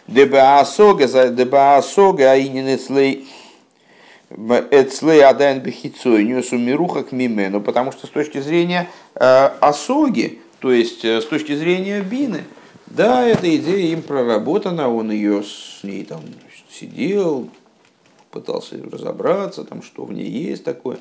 [0.07, 3.28] Дебаасога, дебаасога, аининецлей,
[4.71, 10.71] эцлей адайн бехицой, несу мируха к мимену, потому что с точки зрения э, осоги, то
[10.71, 12.43] есть э, с точки зрения бины,
[12.88, 16.21] да, эта идея им проработана, он ее с ней там
[16.69, 17.49] сидел,
[18.31, 20.97] пытался разобраться, там, что в ней есть такое.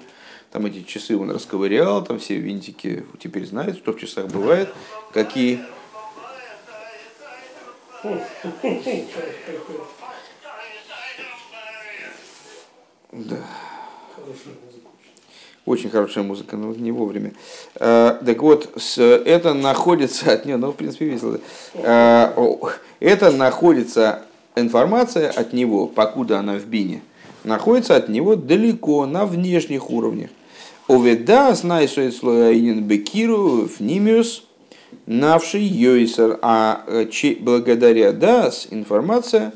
[0.50, 4.68] Там эти часы он расковырял, там все винтики теперь знают, что в часах бывает,
[5.12, 5.60] какие...
[13.12, 13.36] Да.
[15.64, 17.32] Очень хорошая музыка, но не вовремя.
[17.76, 21.38] Э, так вот, это находится от нее, ну, в принципе, весело.
[21.74, 22.32] Э,
[22.98, 24.24] это находится
[24.56, 27.02] информация от него, покуда она в бине–
[27.44, 30.30] находится от него далеко, на внешних уровнях.
[30.88, 34.44] Оведа снайсует слояинин бекиру в нимиус
[35.06, 36.38] навший йойсер.
[36.42, 37.06] А э,
[37.40, 39.52] благодаря дас информация,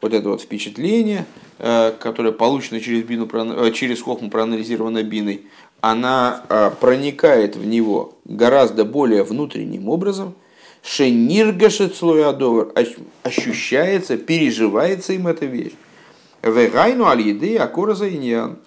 [0.00, 1.26] вот это вот впечатление,
[1.58, 5.46] э, которое получено через, бину, э, через хохму проанализировано биной,
[5.80, 6.42] она
[6.80, 10.34] проникает в него гораздо более внутренним образом,
[10.82, 12.72] шениргашет слой адовар,
[13.22, 15.74] ощущается, переживается им эта вещь.
[16.42, 18.58] Вегайну аль еды акораза иньян.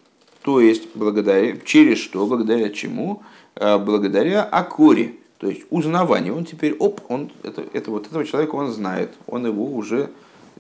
[0.42, 3.24] То есть, благодаря, через что, благодаря чему?
[3.56, 6.36] Э, благодаря акоре, то есть узнаванию.
[6.36, 9.12] Он теперь, оп, он, это, это вот этого человека он знает.
[9.28, 10.10] Он его уже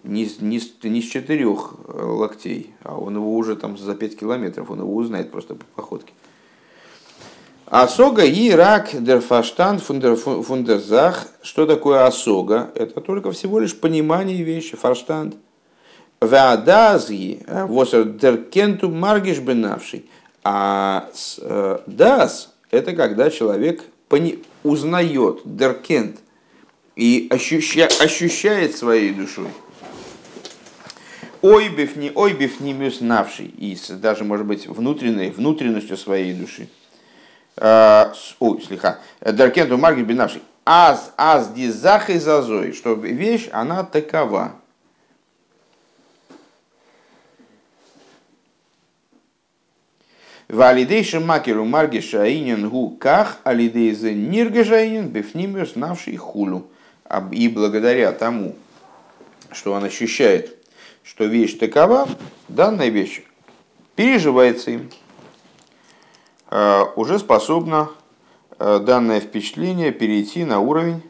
[0.04, 4.70] не, не, не с четырех э, локтей, а он его уже там за пять километров,
[4.70, 6.14] он его узнает просто по походке.
[7.66, 11.28] Асога и рак дерфаштан фундерзах.
[11.42, 12.70] Что такое асога?
[12.76, 15.36] Это только всего лишь понимание вещи, фарштанд.
[16.22, 20.10] Веадазги, э, восер деркенту маргиш бенавший.
[20.44, 23.86] А э, дас– это когда человек
[24.64, 26.20] узнает деркент
[26.98, 29.48] и ощуща, ощущает своей душой.
[31.42, 36.68] Ойбев не ойбев не навший, и даже, может быть, внутренней, внутренностью своей души.
[37.58, 39.00] Э, ой, слегка.
[39.22, 40.42] Деркенту маргиш бенавший.
[40.66, 44.54] Аз, аз дизах и зазой, что вещь, она такова.
[50.48, 56.68] Валидейши макеру маргиша инин гу ках, алидейзе ниргежаинин бифнимиус навший хулю.
[57.32, 58.56] И благодаря тому,
[59.52, 60.61] что он ощущает,
[61.04, 62.08] что вещь такова,
[62.48, 63.24] данная вещь
[63.96, 64.90] переживается им,
[66.50, 67.90] э, уже способна
[68.60, 71.02] э, данное впечатление перейти на уровень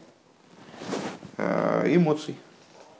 [1.38, 2.36] э, эмоций.